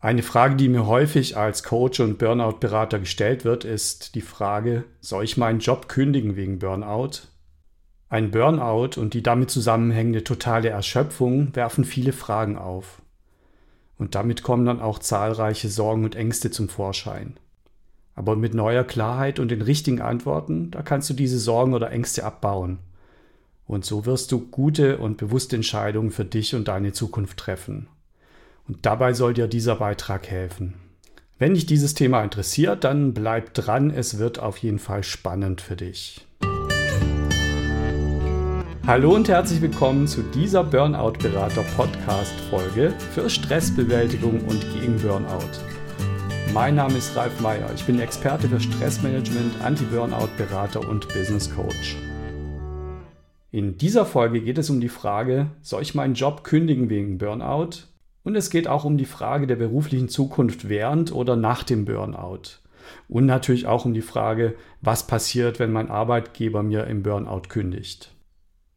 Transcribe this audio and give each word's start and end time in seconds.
Eine 0.00 0.22
Frage, 0.22 0.54
die 0.54 0.68
mir 0.68 0.86
häufig 0.86 1.36
als 1.36 1.64
Coach 1.64 1.98
und 1.98 2.18
Burnout-Berater 2.18 3.00
gestellt 3.00 3.44
wird, 3.44 3.64
ist 3.64 4.14
die 4.14 4.20
Frage, 4.20 4.84
soll 5.00 5.24
ich 5.24 5.36
meinen 5.36 5.58
Job 5.58 5.88
kündigen 5.88 6.36
wegen 6.36 6.60
Burnout? 6.60 7.22
Ein 8.08 8.30
Burnout 8.30 9.00
und 9.00 9.12
die 9.12 9.24
damit 9.24 9.50
zusammenhängende 9.50 10.22
totale 10.22 10.68
Erschöpfung 10.68 11.54
werfen 11.56 11.84
viele 11.84 12.12
Fragen 12.12 12.56
auf. 12.56 13.02
Und 13.98 14.14
damit 14.14 14.44
kommen 14.44 14.66
dann 14.66 14.80
auch 14.80 15.00
zahlreiche 15.00 15.68
Sorgen 15.68 16.04
und 16.04 16.14
Ängste 16.14 16.52
zum 16.52 16.68
Vorschein. 16.68 17.34
Aber 18.14 18.36
mit 18.36 18.54
neuer 18.54 18.84
Klarheit 18.84 19.40
und 19.40 19.50
den 19.50 19.62
richtigen 19.62 20.00
Antworten, 20.00 20.70
da 20.70 20.82
kannst 20.82 21.10
du 21.10 21.14
diese 21.14 21.40
Sorgen 21.40 21.74
oder 21.74 21.90
Ängste 21.90 22.24
abbauen. 22.24 22.78
Und 23.66 23.84
so 23.84 24.06
wirst 24.06 24.30
du 24.30 24.46
gute 24.46 24.98
und 24.98 25.16
bewusste 25.16 25.56
Entscheidungen 25.56 26.12
für 26.12 26.24
dich 26.24 26.54
und 26.54 26.68
deine 26.68 26.92
Zukunft 26.92 27.36
treffen. 27.36 27.88
Und 28.68 28.84
dabei 28.84 29.14
soll 29.14 29.32
dir 29.32 29.48
dieser 29.48 29.76
Beitrag 29.76 30.28
helfen. 30.28 30.74
Wenn 31.38 31.54
dich 31.54 31.64
dieses 31.64 31.94
Thema 31.94 32.22
interessiert, 32.22 32.84
dann 32.84 33.14
bleib 33.14 33.54
dran, 33.54 33.88
es 33.90 34.18
wird 34.18 34.40
auf 34.40 34.58
jeden 34.58 34.78
Fall 34.78 35.02
spannend 35.04 35.62
für 35.62 35.76
dich. 35.76 36.26
Hallo 38.86 39.14
und 39.14 39.28
herzlich 39.28 39.62
willkommen 39.62 40.06
zu 40.06 40.20
dieser 40.22 40.64
Burnout-Berater-Podcast-Folge 40.64 42.92
für 43.14 43.30
Stressbewältigung 43.30 44.42
und 44.42 44.60
gegen 44.74 44.98
Burnout. 44.98 45.48
Mein 46.52 46.74
Name 46.74 46.98
ist 46.98 47.16
Ralf 47.16 47.40
Meyer, 47.40 47.70
ich 47.74 47.84
bin 47.84 47.98
Experte 48.00 48.48
für 48.48 48.60
Stressmanagement, 48.60 49.62
Anti-Burnout-Berater 49.62 50.86
und 50.86 51.08
Business 51.08 51.50
Coach. 51.54 51.96
In 53.50 53.78
dieser 53.78 54.04
Folge 54.04 54.42
geht 54.42 54.58
es 54.58 54.68
um 54.68 54.82
die 54.82 54.90
Frage, 54.90 55.52
soll 55.62 55.80
ich 55.80 55.94
meinen 55.94 56.12
Job 56.12 56.44
kündigen 56.44 56.90
wegen 56.90 57.16
Burnout 57.16 57.88
und 58.28 58.36
es 58.36 58.50
geht 58.50 58.68
auch 58.68 58.84
um 58.84 58.98
die 58.98 59.06
Frage 59.06 59.46
der 59.46 59.56
beruflichen 59.56 60.10
Zukunft 60.10 60.68
während 60.68 61.12
oder 61.12 61.34
nach 61.34 61.62
dem 61.62 61.86
Burnout. 61.86 62.60
Und 63.08 63.24
natürlich 63.24 63.66
auch 63.66 63.86
um 63.86 63.94
die 63.94 64.02
Frage, 64.02 64.54
was 64.82 65.06
passiert, 65.06 65.58
wenn 65.58 65.72
mein 65.72 65.90
Arbeitgeber 65.90 66.62
mir 66.62 66.86
im 66.88 67.02
Burnout 67.02 67.48
kündigt. 67.48 68.14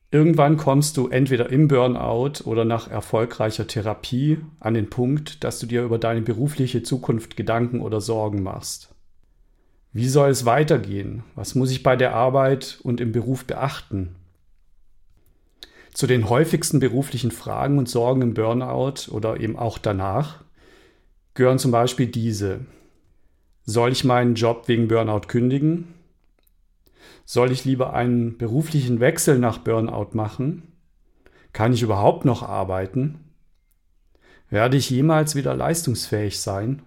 Irgendwann 0.09 0.55
kommst 0.55 0.95
du 0.95 1.09
entweder 1.09 1.49
im 1.49 1.67
Burnout 1.67 2.45
oder 2.45 2.63
nach 2.63 2.89
erfolgreicher 2.89 3.67
Therapie 3.67 4.37
an 4.61 4.73
den 4.73 4.89
Punkt, 4.89 5.43
dass 5.43 5.59
du 5.59 5.65
dir 5.65 5.83
über 5.83 5.99
deine 5.99 6.21
berufliche 6.21 6.81
Zukunft 6.81 7.35
Gedanken 7.35 7.81
oder 7.81 7.99
Sorgen 7.99 8.43
machst. 8.43 8.95
Wie 9.91 10.07
soll 10.07 10.29
es 10.29 10.45
weitergehen? 10.45 11.25
Was 11.35 11.55
muss 11.55 11.71
ich 11.71 11.83
bei 11.83 11.97
der 11.97 12.15
Arbeit 12.15 12.79
und 12.83 13.01
im 13.01 13.11
Beruf 13.11 13.43
beachten? 13.43 14.15
Zu 15.93 16.07
den 16.07 16.29
häufigsten 16.29 16.79
beruflichen 16.79 17.31
Fragen 17.31 17.77
und 17.77 17.89
Sorgen 17.89 18.21
im 18.21 18.33
Burnout 18.33 19.11
oder 19.11 19.39
eben 19.39 19.57
auch 19.57 19.77
danach 19.77 20.43
gehören 21.33 21.59
zum 21.59 21.71
Beispiel 21.71 22.07
diese. 22.07 22.61
Soll 23.63 23.91
ich 23.91 24.03
meinen 24.03 24.35
Job 24.35 24.67
wegen 24.67 24.87
Burnout 24.87 25.27
kündigen? 25.27 25.93
Soll 27.25 27.51
ich 27.51 27.65
lieber 27.65 27.93
einen 27.93 28.37
beruflichen 28.37 28.99
Wechsel 28.99 29.37
nach 29.37 29.59
Burnout 29.59 30.09
machen? 30.13 30.63
Kann 31.53 31.73
ich 31.73 31.81
überhaupt 31.81 32.25
noch 32.25 32.43
arbeiten? 32.43 33.19
Werde 34.49 34.77
ich 34.77 34.89
jemals 34.89 35.35
wieder 35.35 35.55
leistungsfähig 35.55 36.39
sein? 36.39 36.81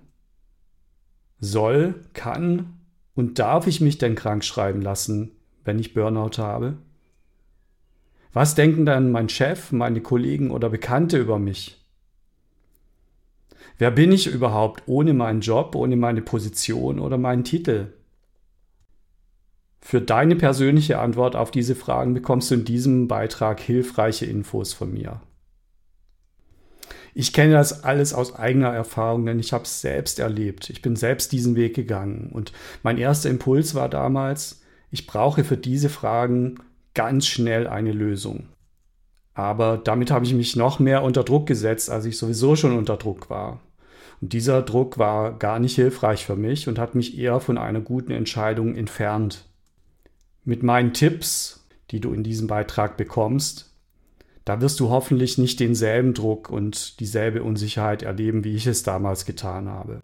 Soll, 1.41 1.95
kann 2.13 2.81
und 3.15 3.39
darf 3.39 3.67
ich 3.67 3.81
mich 3.81 3.99
denn 3.99 4.15
krank 4.15 4.45
schreiben 4.45 4.83
lassen, 4.83 5.33
wenn 5.65 5.79
ich 5.79 5.95
Burnout 5.95 6.39
habe? 6.39 6.77
Was 8.35 8.57
denken 8.57 8.85
dann 8.85 9.13
mein 9.13 9.29
Chef, 9.29 9.71
meine 9.71 10.01
Kollegen 10.01 10.51
oder 10.51 10.69
Bekannte 10.69 11.19
über 11.19 11.39
mich? 11.39 11.81
Wer 13.79 13.93
bin 13.93 14.11
ich 14.11 14.27
überhaupt 14.27 14.83
ohne 14.87 15.15
meinen 15.15 15.41
Job, 15.41 15.77
ohne 15.77 15.95
meine 15.95 16.21
Position 16.21 16.99
oder 16.99 17.17
meinen 17.17 17.45
Titel? 17.45 17.93
Für 19.81 20.01
deine 20.01 20.35
persönliche 20.35 20.99
Antwort 20.99 21.37
auf 21.37 21.53
diese 21.53 21.77
Fragen 21.77 22.13
bekommst 22.13 22.51
du 22.51 22.57
in 22.57 22.65
diesem 22.65 23.07
Beitrag 23.07 23.61
hilfreiche 23.61 24.27
Infos 24.27 24.73
von 24.73 24.93
mir. 24.93 25.21
Ich 27.15 27.33
kenne 27.33 27.53
das 27.53 27.85
alles 27.85 28.15
aus 28.15 28.35
eigener 28.35 28.71
Erfahrung, 28.71 29.27
denn 29.27 29.39
ich 29.39 29.53
habe 29.53 29.63
es 29.63 29.81
selbst 29.81 30.19
erlebt. 30.19 30.71
Ich 30.71 30.83
bin 30.83 30.97
selbst 30.97 31.31
diesen 31.31 31.55
Weg 31.55 31.75
gegangen 31.75 32.31
und 32.33 32.53
mein 32.83 32.99
erster 32.99 33.31
Impuls 33.31 33.77
war 33.77 33.89
damals, 33.89 34.63
ich 34.91 35.07
brauche 35.07 35.45
für 35.45 35.57
diese 35.57 35.89
Fragen 35.89 36.59
ganz 36.95 37.27
schnell 37.27 37.67
eine 37.67 37.93
Lösung. 37.93 38.49
Aber 39.35 39.79
damit 39.79 40.11
habe 40.11 40.25
ich 40.25 40.33
mich 40.33 40.55
noch 40.57 40.79
mehr 40.79 41.03
unter 41.03 41.25
Druck 41.25 41.47
gesetzt, 41.47 41.91
als 41.91 42.05
ich 42.05 42.17
sowieso 42.17 42.55
schon 42.55 42.79
unter 42.79 42.97
Druck 42.97 43.31
war. 43.31 43.61
Und 44.21 44.33
dieser 44.33 44.63
Druck 44.63 44.97
war 44.97 45.37
gar 45.39 45.59
nicht 45.59 45.75
hilfreich 45.75 46.25
für 46.25 46.37
mich 46.37 46.69
und 46.69 46.79
hat 46.79 46.95
mich 46.95 47.19
eher 47.19 47.41
von 47.41 47.59
einer 47.59 47.81
guten 47.81 48.13
Entscheidung 48.13 48.77
entfernt. 48.77 49.45
Mit 50.45 50.63
meinen 50.63 50.93
Tipps, 50.93 51.67
die 51.91 52.01
du 52.01 52.13
in 52.13 52.23
diesem 52.23 52.47
Beitrag 52.47 52.97
bekommst, 52.97 53.75
da 54.45 54.61
wirst 54.61 54.79
du 54.79 54.91
hoffentlich 54.91 55.39
nicht 55.39 55.59
denselben 55.59 56.15
Druck 56.15 56.51
und 56.51 57.01
dieselbe 57.01 57.43
Unsicherheit 57.43 58.03
erleben, 58.03 58.45
wie 58.45 58.55
ich 58.55 58.67
es 58.67 58.83
damals 58.83 59.25
getan 59.25 59.69
habe. 59.69 60.03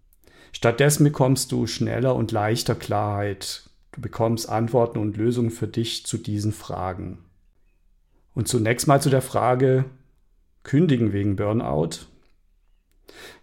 Stattdessen 0.51 1.03
bekommst 1.03 1.51
du 1.51 1.67
schneller 1.67 2.15
und 2.15 2.31
leichter 2.31 2.75
Klarheit, 2.75 3.69
Du 3.91 4.01
bekommst 4.01 4.49
Antworten 4.49 4.99
und 4.99 5.17
Lösungen 5.17 5.51
für 5.51 5.67
dich 5.67 6.05
zu 6.05 6.17
diesen 6.17 6.53
Fragen. 6.53 7.19
Und 8.33 8.47
zunächst 8.47 8.87
mal 8.87 9.01
zu 9.01 9.09
der 9.09 9.21
Frage, 9.21 9.85
kündigen 10.63 11.11
wegen 11.11 11.35
Burnout. 11.35 12.07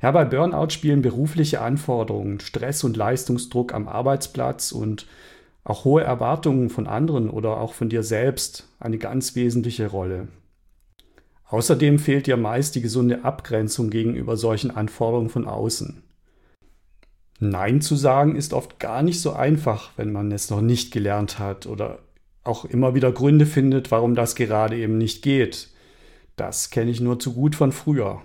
Ja, 0.00 0.10
bei 0.10 0.24
Burnout 0.24 0.70
spielen 0.70 1.02
berufliche 1.02 1.60
Anforderungen, 1.60 2.40
Stress 2.40 2.84
und 2.84 2.96
Leistungsdruck 2.96 3.74
am 3.74 3.86
Arbeitsplatz 3.88 4.72
und 4.72 5.06
auch 5.64 5.84
hohe 5.84 6.02
Erwartungen 6.02 6.70
von 6.70 6.86
anderen 6.86 7.28
oder 7.28 7.58
auch 7.58 7.74
von 7.74 7.90
dir 7.90 8.02
selbst 8.02 8.66
eine 8.80 8.96
ganz 8.96 9.34
wesentliche 9.36 9.88
Rolle. 9.88 10.28
Außerdem 11.48 11.98
fehlt 11.98 12.26
dir 12.26 12.36
meist 12.36 12.74
die 12.74 12.80
gesunde 12.80 13.24
Abgrenzung 13.24 13.90
gegenüber 13.90 14.36
solchen 14.36 14.70
Anforderungen 14.70 15.30
von 15.30 15.46
außen. 15.46 16.02
Nein 17.40 17.80
zu 17.80 17.94
sagen 17.94 18.34
ist 18.34 18.52
oft 18.52 18.80
gar 18.80 19.02
nicht 19.02 19.20
so 19.20 19.32
einfach, 19.32 19.92
wenn 19.96 20.12
man 20.12 20.32
es 20.32 20.50
noch 20.50 20.60
nicht 20.60 20.92
gelernt 20.92 21.38
hat 21.38 21.66
oder 21.66 22.00
auch 22.42 22.64
immer 22.64 22.94
wieder 22.94 23.12
Gründe 23.12 23.46
findet, 23.46 23.90
warum 23.90 24.14
das 24.14 24.34
gerade 24.34 24.76
eben 24.76 24.98
nicht 24.98 25.22
geht. 25.22 25.68
Das 26.36 26.70
kenne 26.70 26.90
ich 26.90 27.00
nur 27.00 27.18
zu 27.18 27.34
gut 27.34 27.54
von 27.54 27.72
früher. 27.72 28.22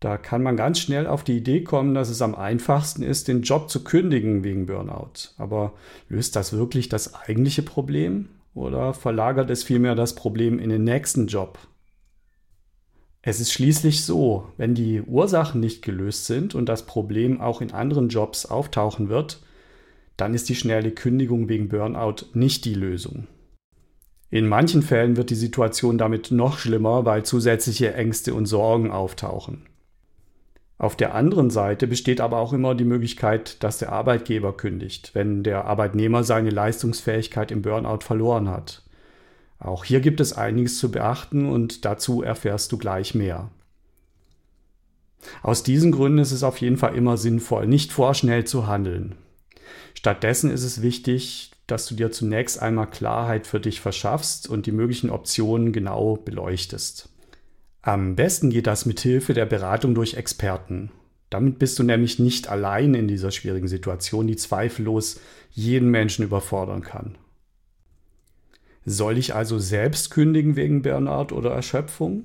Da 0.00 0.18
kann 0.18 0.42
man 0.42 0.56
ganz 0.56 0.80
schnell 0.80 1.06
auf 1.06 1.24
die 1.24 1.36
Idee 1.36 1.62
kommen, 1.62 1.94
dass 1.94 2.10
es 2.10 2.20
am 2.20 2.34
einfachsten 2.34 3.02
ist, 3.02 3.28
den 3.28 3.42
Job 3.42 3.70
zu 3.70 3.84
kündigen 3.84 4.44
wegen 4.44 4.66
Burnout. 4.66 5.30
Aber 5.38 5.72
löst 6.08 6.36
das 6.36 6.52
wirklich 6.52 6.88
das 6.88 7.14
eigentliche 7.14 7.62
Problem 7.62 8.28
oder 8.54 8.94
verlagert 8.94 9.50
es 9.50 9.62
vielmehr 9.62 9.94
das 9.94 10.14
Problem 10.14 10.58
in 10.58 10.70
den 10.70 10.84
nächsten 10.84 11.26
Job? 11.26 11.58
Es 13.26 13.40
ist 13.40 13.54
schließlich 13.54 14.04
so, 14.04 14.48
wenn 14.58 14.74
die 14.74 15.00
Ursachen 15.00 15.58
nicht 15.58 15.80
gelöst 15.80 16.26
sind 16.26 16.54
und 16.54 16.68
das 16.68 16.84
Problem 16.84 17.40
auch 17.40 17.62
in 17.62 17.72
anderen 17.72 18.10
Jobs 18.10 18.44
auftauchen 18.44 19.08
wird, 19.08 19.40
dann 20.18 20.34
ist 20.34 20.50
die 20.50 20.54
schnelle 20.54 20.90
Kündigung 20.90 21.48
wegen 21.48 21.70
Burnout 21.70 22.26
nicht 22.34 22.66
die 22.66 22.74
Lösung. 22.74 23.26
In 24.28 24.46
manchen 24.46 24.82
Fällen 24.82 25.16
wird 25.16 25.30
die 25.30 25.36
Situation 25.36 25.96
damit 25.96 26.32
noch 26.32 26.58
schlimmer, 26.58 27.06
weil 27.06 27.24
zusätzliche 27.24 27.94
Ängste 27.94 28.34
und 28.34 28.44
Sorgen 28.44 28.90
auftauchen. 28.90 29.64
Auf 30.76 30.94
der 30.94 31.14
anderen 31.14 31.48
Seite 31.48 31.86
besteht 31.86 32.20
aber 32.20 32.36
auch 32.38 32.52
immer 32.52 32.74
die 32.74 32.84
Möglichkeit, 32.84 33.62
dass 33.62 33.78
der 33.78 33.90
Arbeitgeber 33.90 34.54
kündigt, 34.54 35.12
wenn 35.14 35.42
der 35.42 35.64
Arbeitnehmer 35.64 36.24
seine 36.24 36.50
Leistungsfähigkeit 36.50 37.50
im 37.50 37.62
Burnout 37.62 38.00
verloren 38.00 38.50
hat. 38.50 38.83
Auch 39.64 39.84
hier 39.84 40.00
gibt 40.00 40.20
es 40.20 40.34
einiges 40.34 40.78
zu 40.78 40.90
beachten 40.90 41.46
und 41.46 41.86
dazu 41.86 42.22
erfährst 42.22 42.70
du 42.70 42.76
gleich 42.76 43.14
mehr. 43.14 43.50
Aus 45.42 45.62
diesen 45.62 45.90
Gründen 45.90 46.18
ist 46.18 46.32
es 46.32 46.42
auf 46.42 46.58
jeden 46.58 46.76
Fall 46.76 46.94
immer 46.94 47.16
sinnvoll, 47.16 47.66
nicht 47.66 47.90
vorschnell 47.90 48.44
zu 48.44 48.66
handeln. 48.66 49.14
Stattdessen 49.94 50.50
ist 50.50 50.64
es 50.64 50.82
wichtig, 50.82 51.50
dass 51.66 51.86
du 51.86 51.94
dir 51.94 52.12
zunächst 52.12 52.60
einmal 52.60 52.90
Klarheit 52.90 53.46
für 53.46 53.58
dich 53.58 53.80
verschaffst 53.80 54.50
und 54.50 54.66
die 54.66 54.72
möglichen 54.72 55.08
Optionen 55.08 55.72
genau 55.72 56.16
beleuchtest. 56.16 57.08
Am 57.80 58.16
besten 58.16 58.50
geht 58.50 58.66
das 58.66 58.84
mit 58.84 59.00
Hilfe 59.00 59.32
der 59.32 59.46
Beratung 59.46 59.94
durch 59.94 60.12
Experten. 60.12 60.90
Damit 61.30 61.58
bist 61.58 61.78
du 61.78 61.84
nämlich 61.84 62.18
nicht 62.18 62.50
allein 62.50 62.92
in 62.92 63.08
dieser 63.08 63.30
schwierigen 63.30 63.68
Situation, 63.68 64.26
die 64.26 64.36
zweifellos 64.36 65.20
jeden 65.52 65.90
Menschen 65.90 66.22
überfordern 66.22 66.82
kann. 66.82 67.16
Soll 68.84 69.16
ich 69.18 69.34
also 69.34 69.58
selbst 69.58 70.10
kündigen 70.10 70.56
wegen 70.56 70.82
Burnout 70.82 71.34
oder 71.34 71.50
Erschöpfung? 71.50 72.24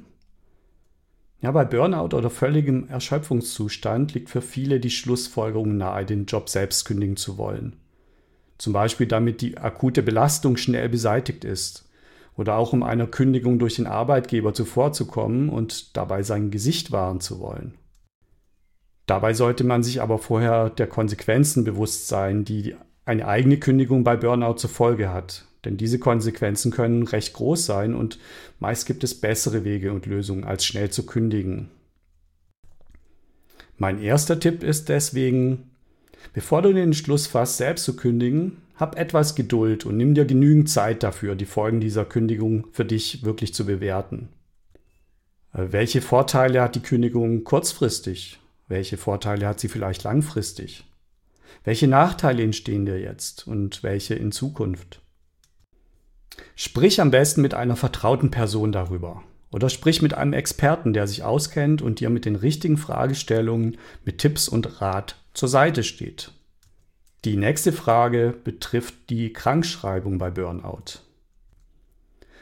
Ja, 1.42 1.52
bei 1.52 1.64
Burnout 1.64 2.16
oder 2.16 2.30
völligem 2.30 2.90
Erschöpfungszustand 2.90 4.14
liegt 4.14 4.30
für 4.30 4.42
viele 4.42 4.82
die 4.82 4.90
Schlussfolgerung 4.90 5.78
nahe, 5.78 6.06
den 6.06 6.26
Job 6.26 6.50
selbst 6.50 6.84
kündigen 6.84 7.16
zu 7.16 7.38
wollen. 7.38 7.78
Zum 8.58 8.74
Beispiel 8.74 9.08
damit 9.08 9.40
die 9.40 9.58
akute 9.58 10.04
Belastung 10.04 10.58
schnell 10.58 10.90
beseitigt 10.90 11.46
ist 11.46 11.90
oder 12.36 12.58
auch 12.58 12.74
um 12.74 12.84
einer 12.84 13.08
Kündigung 13.08 13.58
durch 13.58 13.76
den 13.76 13.88
Arbeitgeber 13.88 14.54
zuvorzukommen 14.54 15.48
und 15.48 15.96
dabei 15.96 16.24
sein 16.24 16.52
Gesicht 16.52 16.92
wahren 16.92 17.22
zu 17.22 17.40
wollen. 17.40 17.76
Dabei 19.06 19.34
sollte 19.34 19.64
man 19.64 19.82
sich 19.82 20.02
aber 20.02 20.20
vorher 20.20 20.70
der 20.70 20.88
Konsequenzen 20.88 21.64
bewusst 21.64 22.10
sein, 22.10 22.44
die 22.44 22.76
eine 23.06 23.28
eigene 23.28 23.58
Kündigung 23.58 24.04
bei 24.04 24.18
Burnout 24.18 24.56
zur 24.58 24.70
Folge 24.70 25.10
hat. 25.12 25.49
Denn 25.66 25.78
diese 25.78 26.00
Konsequenzen 26.00 26.72
können 26.72 27.04
recht 27.04 27.34
groß 27.34 27.66
sein 27.66 27.94
und 27.94 28.20
meist 28.60 28.86
gibt 28.86 29.04
es 29.04 29.20
bessere 29.20 29.64
Wege 29.66 29.92
und 29.92 30.06
Lösungen, 30.06 30.44
als 30.46 30.66
schnell 30.66 30.90
zu 30.90 31.06
kündigen. 31.06 31.70
Mein 33.78 34.02
erster 34.02 34.40
Tipp 34.40 34.64
ist 34.64 34.90
deswegen, 34.90 35.72
bevor 36.34 36.62
du 36.62 36.74
den 36.74 36.84
Entschluss 36.84 37.28
fasst, 37.28 37.58
selbst 37.58 37.86
zu 37.86 37.96
kündigen, 37.96 38.58
hab 38.76 38.98
etwas 38.98 39.36
Geduld 39.36 39.86
und 39.86 39.98
nimm 39.98 40.16
dir 40.16 40.26
genügend 40.26 40.70
Zeit 40.70 41.04
dafür, 41.04 41.36
die 41.36 41.46
Folgen 41.46 41.82
dieser 41.82 42.06
Kündigung 42.06 42.68
für 42.72 42.86
dich 42.86 43.24
wirklich 43.24 43.54
zu 43.54 43.66
bewerten. 43.66 44.30
Äh, 45.54 45.68
welche 45.72 46.02
Vorteile 46.02 46.62
hat 46.62 46.76
die 46.76 46.82
Kündigung 46.82 47.44
kurzfristig? 47.44 48.40
Welche 48.68 48.98
Vorteile 48.98 49.48
hat 49.48 49.60
sie 49.60 49.68
vielleicht 49.68 50.04
langfristig? 50.04 50.86
Welche 51.64 51.88
Nachteile 51.88 52.44
entstehen 52.44 52.86
dir 52.86 53.00
jetzt 53.00 53.48
und 53.48 53.84
welche 53.84 54.16
in 54.16 54.32
Zukunft? 54.32 55.02
Sprich 56.56 57.02
am 57.02 57.12
besten 57.12 57.42
mit 57.42 57.54
einer 57.54 57.76
vertrauten 57.76 58.32
Person 58.32 58.72
darüber. 58.72 59.24
Oder 59.52 59.70
sprich 59.70 60.02
mit 60.02 60.14
einem 60.14 60.34
Experten, 60.34 60.94
der 60.94 61.08
sich 61.08 61.24
auskennt 61.24 61.82
und 61.82 62.00
dir 62.00 62.10
mit 62.10 62.26
den 62.26 62.36
richtigen 62.36 62.78
Fragestellungen, 62.78 63.78
mit 64.06 64.20
Tipps 64.20 64.48
und 64.48 64.82
Rat 64.82 65.16
zur 65.34 65.50
Seite 65.50 65.84
steht. 65.84 66.32
Die 67.26 67.36
nächste 67.36 67.72
Frage 67.72 68.34
betrifft 68.44 68.96
die 69.10 69.34
Krankschreibung 69.34 70.20
bei 70.20 70.30
Burnout. 70.30 71.02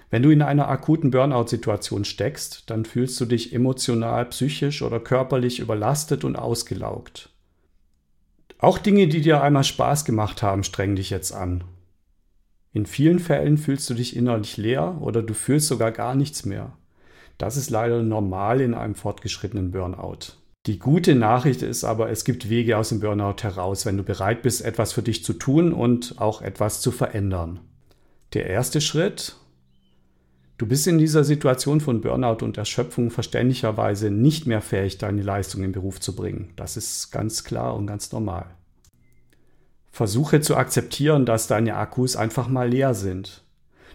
Wenn 0.10 0.24
du 0.24 0.30
in 0.30 0.42
einer 0.42 0.70
akuten 0.70 1.12
Burnout-Situation 1.12 2.06
steckst, 2.06 2.70
dann 2.70 2.86
fühlst 2.86 3.20
du 3.20 3.26
dich 3.26 3.54
emotional, 3.54 4.26
psychisch 4.26 4.82
oder 4.82 5.00
körperlich 5.00 5.60
überlastet 5.60 6.24
und 6.24 6.38
ausgelaugt. 6.38 7.30
Auch 8.60 8.78
Dinge, 8.78 9.08
die 9.08 9.22
dir 9.22 9.42
einmal 9.42 9.64
Spaß 9.64 10.06
gemacht 10.06 10.42
haben, 10.42 10.64
strengen 10.64 10.96
dich 10.96 11.10
jetzt 11.10 11.34
an. 11.34 11.64
In 12.78 12.86
vielen 12.86 13.18
Fällen 13.18 13.58
fühlst 13.58 13.90
du 13.90 13.96
dich 13.96 14.16
innerlich 14.16 14.56
leer 14.56 15.00
oder 15.02 15.24
du 15.24 15.34
fühlst 15.34 15.66
sogar 15.66 15.92
gar 15.92 16.14
nichts 16.14 16.46
mehr. 16.46 16.78
Das 17.40 17.58
ist 17.58 17.72
leider 17.72 18.04
normal 18.04 18.62
in 18.62 18.76
einem 18.76 18.94
fortgeschrittenen 18.94 19.72
Burnout. 19.72 20.34
Die 20.68 20.78
gute 20.78 21.16
Nachricht 21.16 21.64
ist 21.64 21.84
aber, 21.84 22.12
es 22.12 22.24
gibt 22.24 22.52
Wege 22.52 22.78
aus 22.78 22.90
dem 22.90 23.00
Burnout 23.00 23.42
heraus, 23.42 23.88
wenn 23.88 23.98
du 23.98 24.04
bereit 24.04 24.44
bist, 24.44 24.64
etwas 24.64 24.94
für 24.94 25.02
dich 25.02 25.24
zu 25.24 25.34
tun 25.34 25.74
und 25.74 26.22
auch 26.22 26.44
etwas 26.44 26.80
zu 26.80 26.92
verändern. 26.92 27.62
Der 28.34 28.46
erste 28.46 28.80
Schritt, 28.80 29.38
du 30.60 30.68
bist 30.68 30.86
in 30.86 31.00
dieser 31.00 31.24
Situation 31.24 31.82
von 31.82 32.02
Burnout 32.02 32.46
und 32.46 32.60
Erschöpfung 32.60 33.10
verständlicherweise 33.10 34.12
nicht 34.12 34.46
mehr 34.46 34.62
fähig, 34.62 35.00
deine 35.00 35.24
Leistung 35.24 35.64
im 35.64 35.72
Beruf 35.72 36.00
zu 36.00 36.16
bringen. 36.16 36.54
Das 36.56 36.78
ist 36.78 37.10
ganz 37.10 37.44
klar 37.44 37.76
und 37.76 37.88
ganz 37.88 38.12
normal. 38.12 38.46
Versuche 39.98 40.42
zu 40.42 40.56
akzeptieren, 40.56 41.26
dass 41.26 41.48
deine 41.48 41.76
Akkus 41.76 42.16
einfach 42.16 42.48
mal 42.48 42.70
leer 42.70 42.94
sind. 42.94 43.42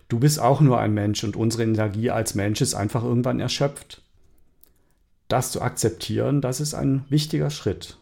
Du 0.08 0.18
bist 0.18 0.40
auch 0.40 0.60
nur 0.60 0.80
ein 0.80 0.92
Mensch 0.92 1.22
und 1.22 1.36
unsere 1.36 1.62
Energie 1.62 2.10
als 2.10 2.34
Mensch 2.34 2.60
ist 2.60 2.74
einfach 2.74 3.04
irgendwann 3.04 3.38
erschöpft. 3.38 4.02
Das 5.28 5.52
zu 5.52 5.62
akzeptieren, 5.62 6.40
das 6.40 6.60
ist 6.60 6.74
ein 6.74 7.04
wichtiger 7.08 7.50
Schritt. 7.50 7.98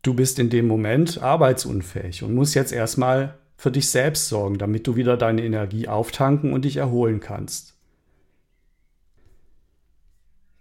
Du 0.00 0.14
bist 0.14 0.38
in 0.38 0.48
dem 0.48 0.66
Moment 0.66 1.22
arbeitsunfähig 1.22 2.22
und 2.22 2.34
musst 2.34 2.54
jetzt 2.54 2.72
erstmal 2.72 3.38
für 3.58 3.70
dich 3.70 3.90
selbst 3.90 4.30
sorgen, 4.30 4.56
damit 4.56 4.86
du 4.86 4.96
wieder 4.96 5.18
deine 5.18 5.44
Energie 5.44 5.88
auftanken 5.88 6.54
und 6.54 6.64
dich 6.64 6.78
erholen 6.78 7.20
kannst. 7.20 7.74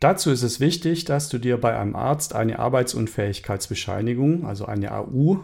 Dazu 0.02 0.30
ist 0.30 0.44
es 0.44 0.60
wichtig, 0.60 1.06
dass 1.06 1.30
du 1.30 1.38
dir 1.38 1.56
bei 1.56 1.80
einem 1.80 1.96
Arzt 1.96 2.36
eine 2.36 2.60
Arbeitsunfähigkeitsbescheinigung, 2.60 4.46
also 4.46 4.66
eine 4.66 4.92
AU, 4.92 5.40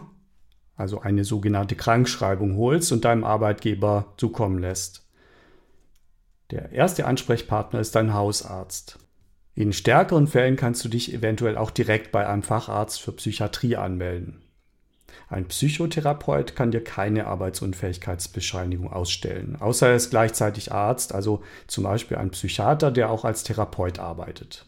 also 0.78 1.00
eine 1.00 1.24
sogenannte 1.24 1.74
Krankschreibung 1.74 2.56
holst 2.56 2.92
und 2.92 3.04
deinem 3.04 3.24
Arbeitgeber 3.24 4.14
zukommen 4.16 4.58
lässt. 4.58 5.04
Der 6.52 6.70
erste 6.72 7.04
Ansprechpartner 7.04 7.80
ist 7.80 7.94
dein 7.94 8.14
Hausarzt. 8.14 8.98
In 9.54 9.72
stärkeren 9.72 10.28
Fällen 10.28 10.54
kannst 10.54 10.84
du 10.84 10.88
dich 10.88 11.12
eventuell 11.12 11.58
auch 11.58 11.72
direkt 11.72 12.12
bei 12.12 12.26
einem 12.26 12.44
Facharzt 12.44 13.02
für 13.02 13.12
Psychiatrie 13.12 13.76
anmelden. 13.76 14.40
Ein 15.28 15.48
Psychotherapeut 15.48 16.54
kann 16.54 16.70
dir 16.70 16.82
keine 16.82 17.26
Arbeitsunfähigkeitsbescheinigung 17.26 18.90
ausstellen, 18.90 19.56
außer 19.60 19.88
er 19.88 19.96
ist 19.96 20.10
gleichzeitig 20.10 20.72
Arzt, 20.72 21.12
also 21.12 21.42
zum 21.66 21.84
Beispiel 21.84 22.16
ein 22.18 22.30
Psychiater, 22.30 22.92
der 22.92 23.10
auch 23.10 23.24
als 23.24 23.42
Therapeut 23.42 23.98
arbeitet. 23.98 24.66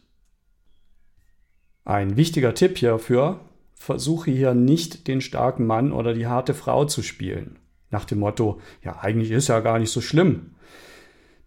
Ein 1.84 2.16
wichtiger 2.16 2.52
Tipp 2.54 2.76
hierfür, 2.78 3.40
versuche 3.80 4.30
hier 4.30 4.52
nicht 4.52 5.08
den 5.08 5.22
starken 5.22 5.66
Mann 5.66 5.90
oder 5.90 6.12
die 6.12 6.26
harte 6.26 6.52
Frau 6.52 6.84
zu 6.84 7.02
spielen. 7.02 7.58
Nach 7.90 8.04
dem 8.04 8.20
Motto, 8.20 8.60
ja, 8.84 9.00
eigentlich 9.00 9.30
ist 9.30 9.48
ja 9.48 9.60
gar 9.60 9.78
nicht 9.78 9.90
so 9.90 10.02
schlimm. 10.02 10.50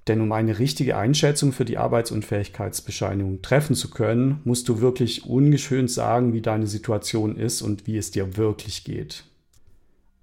Denn 0.07 0.19
um 0.19 0.31
eine 0.31 0.57
richtige 0.57 0.97
Einschätzung 0.97 1.53
für 1.53 1.63
die 1.63 1.77
Arbeitsunfähigkeitsbescheinigung 1.77 3.43
treffen 3.43 3.75
zu 3.75 3.91
können, 3.91 4.41
musst 4.45 4.67
du 4.67 4.81
wirklich 4.81 5.27
ungeschönt 5.27 5.91
sagen, 5.91 6.33
wie 6.33 6.41
deine 6.41 6.65
Situation 6.65 7.37
ist 7.37 7.61
und 7.61 7.85
wie 7.85 7.97
es 7.97 8.09
dir 8.09 8.35
wirklich 8.35 8.83
geht. 8.83 9.25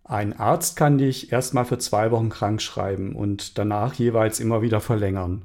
Ein 0.02 0.38
Arzt 0.38 0.74
kann 0.74 0.98
dich 0.98 1.30
erstmal 1.30 1.64
für 1.64 1.78
zwei 1.78 2.10
Wochen 2.10 2.28
krank 2.28 2.60
schreiben 2.60 3.14
und 3.14 3.56
danach 3.56 3.94
jeweils 3.94 4.40
immer 4.40 4.62
wieder 4.62 4.80
verlängern. 4.80 5.42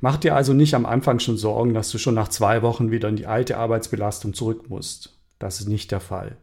Mach 0.00 0.16
dir 0.16 0.34
also 0.34 0.54
nicht 0.54 0.74
am 0.74 0.86
Anfang 0.86 1.20
schon 1.20 1.36
Sorgen, 1.36 1.72
dass 1.72 1.90
du 1.90 1.98
schon 1.98 2.16
nach 2.16 2.28
zwei 2.28 2.62
Wochen 2.62 2.90
wieder 2.90 3.08
in 3.08 3.16
die 3.16 3.26
alte 3.26 3.56
Arbeitsbelastung 3.56 4.34
zurück 4.34 4.68
musst. 4.68 5.21
Das 5.42 5.58
ist 5.58 5.66
nicht 5.66 5.90
der 5.90 5.98
Fall. 5.98 6.36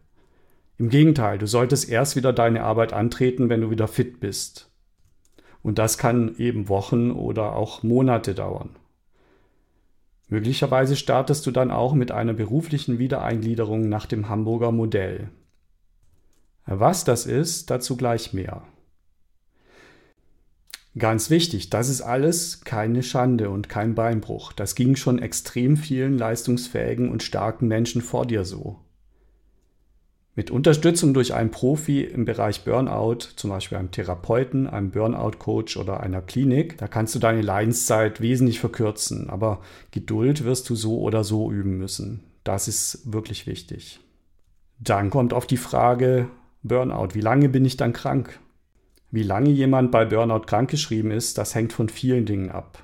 Im 0.78 0.90
Gegenteil, 0.90 1.38
du 1.38 1.48
solltest 1.48 1.88
erst 1.88 2.18
wieder 2.18 2.34
deine 2.34 2.64
Arbeit 2.64 2.92
antreten, 2.92 3.48
wenn 3.48 3.62
du 3.62 3.72
wieder 3.72 3.88
fit 3.88 4.20
bist. 4.20 4.70
Und 5.64 5.80
das 5.80 5.98
kann 5.98 6.36
eben 6.38 6.68
Wochen 6.68 7.12
oder 7.12 7.56
auch 7.56 7.82
Monate 7.82 8.36
dauern. 8.36 8.76
Möglicherweise 10.28 10.98
startest 10.98 11.46
du 11.46 11.52
dann 11.52 11.72
auch 11.72 11.94
mit 11.94 12.12
einer 12.12 12.34
beruflichen 12.34 13.00
Wiedereingliederung 13.00 13.88
nach 13.88 14.06
dem 14.06 14.28
Hamburger 14.28 14.74
Modell. 14.74 15.30
Was 16.66 17.06
das 17.06 17.26
ist, 17.26 17.72
dazu 17.72 17.96
gleich 17.96 18.34
mehr. 18.34 18.64
Ganz 20.98 21.30
wichtig, 21.30 21.70
das 21.70 21.88
ist 21.88 22.02
alles 22.02 22.66
keine 22.66 23.02
Schande 23.02 23.50
und 23.50 23.70
kein 23.70 23.96
Beinbruch. 23.96 24.52
Das 24.52 24.76
ging 24.76 24.98
schon 24.98 25.20
extrem 25.20 25.78
vielen 25.78 26.18
leistungsfähigen 26.18 27.10
und 27.10 27.24
starken 27.24 27.70
Menschen 27.70 28.02
vor 28.02 28.26
dir 28.26 28.44
so. 28.44 28.82
Mit 30.40 30.52
Unterstützung 30.52 31.14
durch 31.14 31.34
einen 31.34 31.52
Profi 31.52 32.02
im 32.02 32.24
Bereich 32.24 32.64
Burnout, 32.64 33.18
zum 33.36 33.50
Beispiel 33.50 33.78
einem 33.78 33.92
Therapeuten, 33.92 34.68
einem 34.68 34.90
Burnout-Coach 34.90 35.76
oder 35.76 36.00
einer 36.00 36.22
Klinik, 36.22 36.78
da 36.78 36.88
kannst 36.88 37.14
du 37.14 37.20
deine 37.20 37.42
Leidenszeit 37.42 38.22
wesentlich 38.22 38.62
verkürzen. 38.62 39.30
Aber 39.30 39.60
Geduld 39.92 40.46
wirst 40.46 40.70
du 40.70 40.76
so 40.76 41.02
oder 41.02 41.26
so 41.26 41.52
üben 41.52 41.78
müssen. 41.78 42.24
Das 42.46 42.70
ist 42.70 43.12
wirklich 43.12 43.48
wichtig. 43.48 44.00
Dann 44.80 45.10
kommt 45.10 45.34
auf 45.34 45.46
die 45.46 45.58
Frage 45.58 46.30
Burnout. 46.64 47.16
Wie 47.16 47.20
lange 47.20 47.50
bin 47.50 47.66
ich 47.66 47.76
dann 47.76 47.92
krank? 47.92 48.40
Wie 49.12 49.24
lange 49.24 49.50
jemand 49.50 49.92
bei 49.92 50.06
Burnout 50.06 50.46
krankgeschrieben 50.46 51.12
ist, 51.12 51.38
das 51.38 51.54
hängt 51.54 51.74
von 51.74 51.90
vielen 51.90 52.26
Dingen 52.26 52.50
ab. 52.50 52.82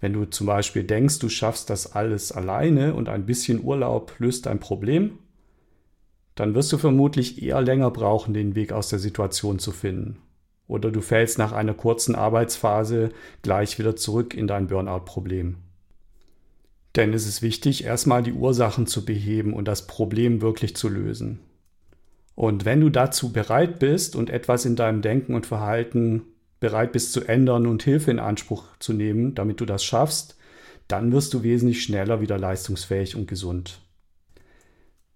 Wenn 0.00 0.14
du 0.14 0.24
zum 0.24 0.46
Beispiel 0.46 0.84
denkst, 0.84 1.18
du 1.18 1.28
schaffst 1.28 1.68
das 1.68 1.92
alles 1.94 2.32
alleine 2.32 2.94
und 2.94 3.10
ein 3.10 3.26
bisschen 3.26 3.62
Urlaub 3.62 4.14
löst 4.16 4.46
dein 4.46 4.58
Problem, 4.58 5.18
dann 6.34 6.54
wirst 6.54 6.72
du 6.72 6.78
vermutlich 6.78 7.42
eher 7.42 7.60
länger 7.60 7.90
brauchen, 7.90 8.34
den 8.34 8.54
Weg 8.54 8.72
aus 8.72 8.88
der 8.88 8.98
Situation 8.98 9.58
zu 9.58 9.72
finden. 9.72 10.18
Oder 10.66 10.90
du 10.90 11.00
fällst 11.00 11.38
nach 11.38 11.52
einer 11.52 11.74
kurzen 11.74 12.14
Arbeitsphase 12.14 13.10
gleich 13.42 13.78
wieder 13.78 13.96
zurück 13.96 14.34
in 14.34 14.46
dein 14.46 14.68
Burnout-Problem. 14.68 15.56
Denn 16.96 17.12
es 17.12 17.26
ist 17.26 17.42
wichtig, 17.42 17.84
erstmal 17.84 18.22
die 18.22 18.32
Ursachen 18.32 18.86
zu 18.86 19.04
beheben 19.04 19.52
und 19.52 19.66
das 19.66 19.86
Problem 19.86 20.40
wirklich 20.40 20.76
zu 20.76 20.88
lösen. 20.88 21.40
Und 22.34 22.64
wenn 22.64 22.80
du 22.80 22.88
dazu 22.88 23.32
bereit 23.32 23.78
bist 23.78 24.16
und 24.16 24.30
etwas 24.30 24.64
in 24.64 24.76
deinem 24.76 25.02
Denken 25.02 25.34
und 25.34 25.46
Verhalten 25.46 26.22
bereit 26.58 26.92
bist 26.92 27.12
zu 27.12 27.22
ändern 27.24 27.66
und 27.66 27.82
Hilfe 27.82 28.10
in 28.10 28.18
Anspruch 28.18 28.64
zu 28.78 28.92
nehmen, 28.92 29.34
damit 29.34 29.60
du 29.60 29.66
das 29.66 29.84
schaffst, 29.84 30.36
dann 30.88 31.12
wirst 31.12 31.34
du 31.34 31.42
wesentlich 31.42 31.82
schneller 31.82 32.20
wieder 32.20 32.38
leistungsfähig 32.38 33.16
und 33.16 33.28
gesund. 33.28 33.80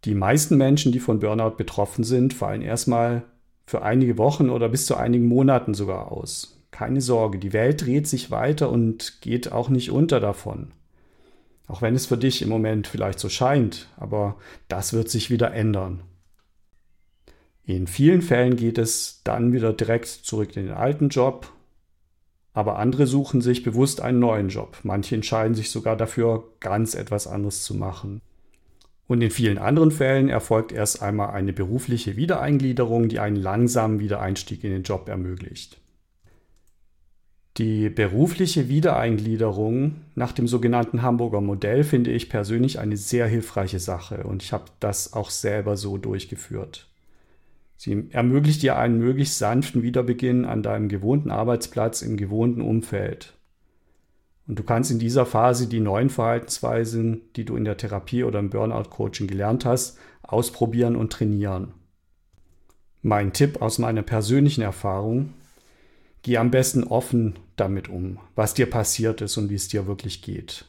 Die 0.04 0.14
meisten 0.14 0.56
Menschen, 0.56 0.92
die 0.92 1.00
von 1.00 1.20
Burnout 1.20 1.56
betroffen 1.56 2.04
sind, 2.04 2.34
fallen 2.34 2.60
erstmal 2.60 3.24
für 3.66 3.82
einige 3.82 4.18
Wochen 4.18 4.50
oder 4.50 4.68
bis 4.68 4.86
zu 4.86 4.96
einigen 4.96 5.26
Monaten 5.26 5.72
sogar 5.72 6.12
aus. 6.12 6.62
Keine 6.70 7.00
Sorge, 7.00 7.38
die 7.38 7.52
Welt 7.52 7.86
dreht 7.86 8.06
sich 8.06 8.30
weiter 8.30 8.68
und 8.68 9.20
geht 9.22 9.52
auch 9.52 9.68
nicht 9.68 9.90
unter 9.90 10.20
davon. 10.20 10.72
Auch 11.66 11.80
wenn 11.80 11.94
es 11.94 12.06
für 12.06 12.18
dich 12.18 12.42
im 12.42 12.50
Moment 12.50 12.86
vielleicht 12.86 13.18
so 13.18 13.30
scheint, 13.30 13.88
aber 13.96 14.36
das 14.68 14.92
wird 14.92 15.08
sich 15.08 15.30
wieder 15.30 15.54
ändern. 15.54 16.02
In 17.64 17.86
vielen 17.86 18.20
Fällen 18.20 18.56
geht 18.56 18.76
es 18.76 19.22
dann 19.24 19.54
wieder 19.54 19.72
direkt 19.72 20.08
zurück 20.08 20.54
in 20.56 20.66
den 20.66 20.74
alten 20.74 21.08
Job, 21.08 21.50
aber 22.52 22.78
andere 22.78 23.06
suchen 23.06 23.40
sich 23.40 23.62
bewusst 23.62 24.02
einen 24.02 24.18
neuen 24.18 24.50
Job. 24.50 24.76
Manche 24.82 25.14
entscheiden 25.14 25.54
sich 25.54 25.70
sogar 25.70 25.96
dafür, 25.96 26.44
ganz 26.60 26.94
etwas 26.94 27.26
anderes 27.26 27.62
zu 27.62 27.74
machen. 27.74 28.20
Und 29.06 29.20
in 29.20 29.30
vielen 29.30 29.58
anderen 29.58 29.90
Fällen 29.90 30.28
erfolgt 30.28 30.72
erst 30.72 31.02
einmal 31.02 31.30
eine 31.30 31.52
berufliche 31.52 32.16
Wiedereingliederung, 32.16 33.08
die 33.08 33.20
einen 33.20 33.36
langsamen 33.36 34.00
Wiedereinstieg 34.00 34.64
in 34.64 34.70
den 34.70 34.82
Job 34.82 35.08
ermöglicht. 35.08 35.78
Die 37.58 37.88
berufliche 37.88 38.68
Wiedereingliederung 38.68 39.96
nach 40.16 40.32
dem 40.32 40.48
sogenannten 40.48 41.02
Hamburger 41.02 41.40
Modell 41.40 41.84
finde 41.84 42.10
ich 42.10 42.28
persönlich 42.28 42.80
eine 42.80 42.96
sehr 42.96 43.28
hilfreiche 43.28 43.78
Sache 43.78 44.24
und 44.24 44.42
ich 44.42 44.52
habe 44.52 44.64
das 44.80 45.12
auch 45.12 45.30
selber 45.30 45.76
so 45.76 45.96
durchgeführt. 45.96 46.88
Sie 47.76 48.08
ermöglicht 48.10 48.62
dir 48.62 48.76
einen 48.76 48.98
möglichst 48.98 49.38
sanften 49.38 49.82
Wiederbeginn 49.82 50.44
an 50.46 50.64
deinem 50.64 50.88
gewohnten 50.88 51.30
Arbeitsplatz 51.30 52.02
im 52.02 52.16
gewohnten 52.16 52.60
Umfeld. 52.60 53.33
Und 54.46 54.58
du 54.58 54.62
kannst 54.62 54.90
in 54.90 54.98
dieser 54.98 55.24
Phase 55.24 55.66
die 55.68 55.80
neuen 55.80 56.10
Verhaltensweisen, 56.10 57.22
die 57.36 57.44
du 57.44 57.56
in 57.56 57.64
der 57.64 57.76
Therapie 57.76 58.24
oder 58.24 58.38
im 58.38 58.50
Burnout-Coaching 58.50 59.26
gelernt 59.26 59.64
hast, 59.64 59.98
ausprobieren 60.22 60.96
und 60.96 61.12
trainieren. 61.12 61.72
Mein 63.00 63.32
Tipp 63.32 63.62
aus 63.62 63.78
meiner 63.78 64.02
persönlichen 64.02 64.62
Erfahrung, 64.62 65.32
geh 66.22 66.38
am 66.38 66.50
besten 66.50 66.84
offen 66.84 67.36
damit 67.56 67.88
um, 67.88 68.18
was 68.34 68.54
dir 68.54 68.68
passiert 68.68 69.20
ist 69.20 69.36
und 69.36 69.50
wie 69.50 69.54
es 69.54 69.68
dir 69.68 69.86
wirklich 69.86 70.22
geht. 70.22 70.66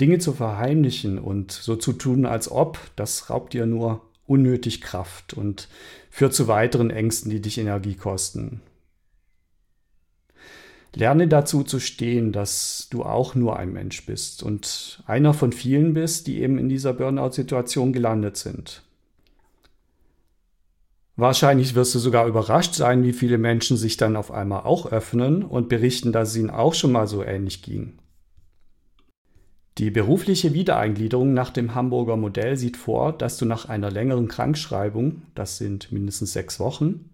Dinge 0.00 0.18
zu 0.18 0.32
verheimlichen 0.32 1.18
und 1.18 1.52
so 1.52 1.76
zu 1.76 1.92
tun, 1.92 2.24
als 2.24 2.50
ob, 2.50 2.78
das 2.96 3.28
raubt 3.28 3.52
dir 3.52 3.66
nur 3.66 4.00
unnötig 4.26 4.80
Kraft 4.80 5.34
und 5.34 5.68
führt 6.08 6.34
zu 6.34 6.48
weiteren 6.48 6.90
Ängsten, 6.90 7.30
die 7.30 7.40
dich 7.40 7.58
Energie 7.58 7.96
kosten. 7.96 8.62
Lerne 10.94 11.28
dazu 11.28 11.62
zu 11.62 11.78
stehen, 11.78 12.32
dass 12.32 12.88
du 12.90 13.04
auch 13.04 13.34
nur 13.34 13.56
ein 13.56 13.72
Mensch 13.72 14.06
bist 14.06 14.42
und 14.42 15.02
einer 15.06 15.34
von 15.34 15.52
vielen 15.52 15.94
bist, 15.94 16.26
die 16.26 16.40
eben 16.40 16.58
in 16.58 16.68
dieser 16.68 16.92
Burnout-Situation 16.92 17.92
gelandet 17.92 18.36
sind. 18.36 18.82
Wahrscheinlich 21.16 21.74
wirst 21.74 21.94
du 21.94 21.98
sogar 21.98 22.26
überrascht 22.26 22.74
sein, 22.74 23.04
wie 23.04 23.12
viele 23.12 23.36
Menschen 23.36 23.76
sich 23.76 23.98
dann 23.98 24.16
auf 24.16 24.30
einmal 24.30 24.62
auch 24.62 24.90
öffnen 24.90 25.42
und 25.42 25.68
berichten, 25.68 26.12
dass 26.12 26.30
es 26.30 26.36
ihnen 26.36 26.50
auch 26.50 26.72
schon 26.72 26.92
mal 26.92 27.06
so 27.06 27.22
ähnlich 27.22 27.62
ging. 27.62 27.98
Die 29.76 29.90
berufliche 29.90 30.54
Wiedereingliederung 30.54 31.32
nach 31.34 31.50
dem 31.50 31.74
Hamburger 31.74 32.16
Modell 32.16 32.56
sieht 32.56 32.76
vor, 32.76 33.12
dass 33.12 33.36
du 33.36 33.44
nach 33.44 33.66
einer 33.66 33.90
längeren 33.90 34.28
Krankschreibung, 34.28 35.22
das 35.34 35.58
sind 35.58 35.92
mindestens 35.92 36.32
sechs 36.32 36.58
Wochen, 36.58 37.09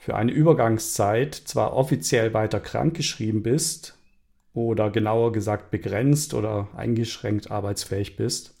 für 0.00 0.16
eine 0.16 0.32
Übergangszeit 0.32 1.34
zwar 1.34 1.74
offiziell 1.74 2.32
weiter 2.32 2.58
krankgeschrieben 2.58 3.42
bist 3.42 3.98
oder 4.54 4.90
genauer 4.90 5.30
gesagt 5.30 5.70
begrenzt 5.70 6.32
oder 6.32 6.68
eingeschränkt 6.74 7.50
arbeitsfähig 7.50 8.16
bist, 8.16 8.54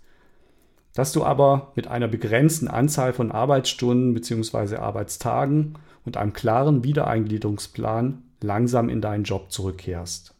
dass 0.94 1.12
du 1.12 1.24
aber 1.24 1.72
mit 1.76 1.88
einer 1.88 2.08
begrenzten 2.08 2.68
Anzahl 2.68 3.14
von 3.14 3.32
Arbeitsstunden 3.32 4.12
bzw. 4.12 4.76
Arbeitstagen 4.76 5.78
und 6.04 6.18
einem 6.18 6.34
klaren 6.34 6.84
Wiedereingliederungsplan 6.84 8.22
langsam 8.42 8.90
in 8.90 9.00
deinen 9.00 9.24
Job 9.24 9.50
zurückkehrst. 9.50 10.34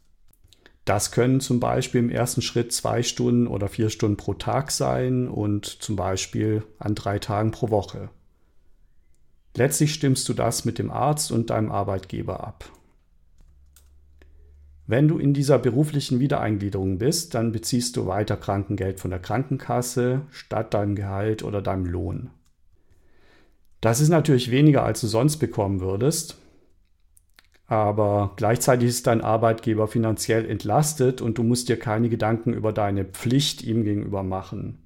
Das 0.84 1.12
können 1.12 1.40
zum 1.40 1.60
Beispiel 1.60 2.00
im 2.00 2.10
ersten 2.10 2.42
Schritt 2.42 2.74
zwei 2.74 3.02
Stunden 3.02 3.46
oder 3.46 3.68
vier 3.68 3.88
Stunden 3.88 4.18
pro 4.18 4.34
Tag 4.34 4.70
sein 4.70 5.28
und 5.28 5.64
zum 5.64 5.96
Beispiel 5.96 6.62
an 6.78 6.94
drei 6.94 7.18
Tagen 7.18 7.52
pro 7.52 7.70
Woche. 7.70 8.10
Letztlich 9.56 9.94
stimmst 9.94 10.28
du 10.28 10.34
das 10.34 10.64
mit 10.64 10.78
dem 10.78 10.90
Arzt 10.90 11.32
und 11.32 11.50
deinem 11.50 11.70
Arbeitgeber 11.72 12.46
ab. 12.46 12.70
Wenn 14.86 15.06
du 15.06 15.18
in 15.18 15.34
dieser 15.34 15.58
beruflichen 15.58 16.18
Wiedereingliederung 16.18 16.98
bist, 16.98 17.34
dann 17.34 17.52
beziehst 17.52 17.96
du 17.96 18.06
weiter 18.06 18.36
Krankengeld 18.36 18.98
von 18.98 19.10
der 19.10 19.20
Krankenkasse 19.20 20.22
statt 20.30 20.74
deinem 20.74 20.96
Gehalt 20.96 21.44
oder 21.44 21.62
deinem 21.62 21.86
Lohn. 21.86 22.30
Das 23.80 24.00
ist 24.00 24.08
natürlich 24.08 24.50
weniger, 24.50 24.82
als 24.84 25.00
du 25.00 25.06
sonst 25.06 25.38
bekommen 25.38 25.80
würdest, 25.80 26.36
aber 27.70 28.32
gleichzeitig 28.34 28.88
ist 28.88 29.06
dein 29.06 29.20
Arbeitgeber 29.20 29.86
finanziell 29.86 30.44
entlastet 30.44 31.20
und 31.20 31.38
du 31.38 31.44
musst 31.44 31.68
dir 31.68 31.78
keine 31.78 32.08
Gedanken 32.08 32.52
über 32.52 32.72
deine 32.72 33.04
Pflicht 33.04 33.62
ihm 33.62 33.84
gegenüber 33.84 34.24
machen. 34.24 34.82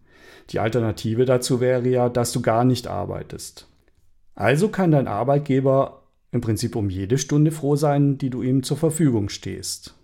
Die 0.51 0.59
Alternative 0.59 1.25
dazu 1.25 1.61
wäre 1.61 1.89
ja, 1.89 2.11
dass 2.11 2.33
du 2.33 2.43
gar 2.43 2.65
nicht 2.65 2.87
arbeitest. 2.87 3.69
Also 4.35 4.69
kann 4.69 4.91
dein 4.91 5.09
Arbeitgeber 5.09 6.03
im 6.33 6.41
Prinzip 6.41 6.75
um 6.75 6.91
jede 6.91 7.19
Stunde 7.19 7.53
froh 7.53 7.77
sein, 7.77 8.19
die 8.19 8.31
du 8.31 8.43
ihm 8.43 8.63
zur 8.63 8.77
Verfügung 8.77 9.29
stehst. 9.29 9.95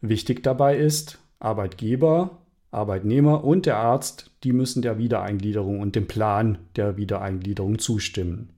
Wichtig 0.00 0.42
dabei 0.42 0.76
ist, 0.76 1.18
Arbeitgeber, 1.40 2.38
Arbeitnehmer 2.70 3.42
und 3.42 3.66
der 3.66 3.76
Arzt, 3.76 4.30
die 4.44 4.52
müssen 4.52 4.82
der 4.82 4.98
Wiedereingliederung 4.98 5.80
und 5.80 5.96
dem 5.96 6.06
Plan 6.06 6.58
der 6.76 6.96
Wiedereingliederung 6.96 7.78
zustimmen. 7.78 8.50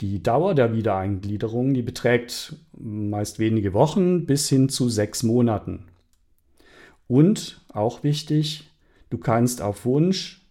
Die 0.00 0.22
Dauer 0.22 0.56
der 0.56 0.74
Wiedereingliederung, 0.74 1.72
die 1.72 1.82
beträgt 1.82 2.56
meist 2.76 3.38
wenige 3.38 3.72
Wochen 3.72 4.26
bis 4.26 4.48
hin 4.48 4.68
zu 4.68 4.88
sechs 4.88 5.22
Monaten. 5.22 5.86
Und 7.06 7.64
auch 7.72 8.02
wichtig, 8.02 8.70
du 9.10 9.18
kannst 9.18 9.62
auf 9.62 9.84
Wunsch 9.84 10.43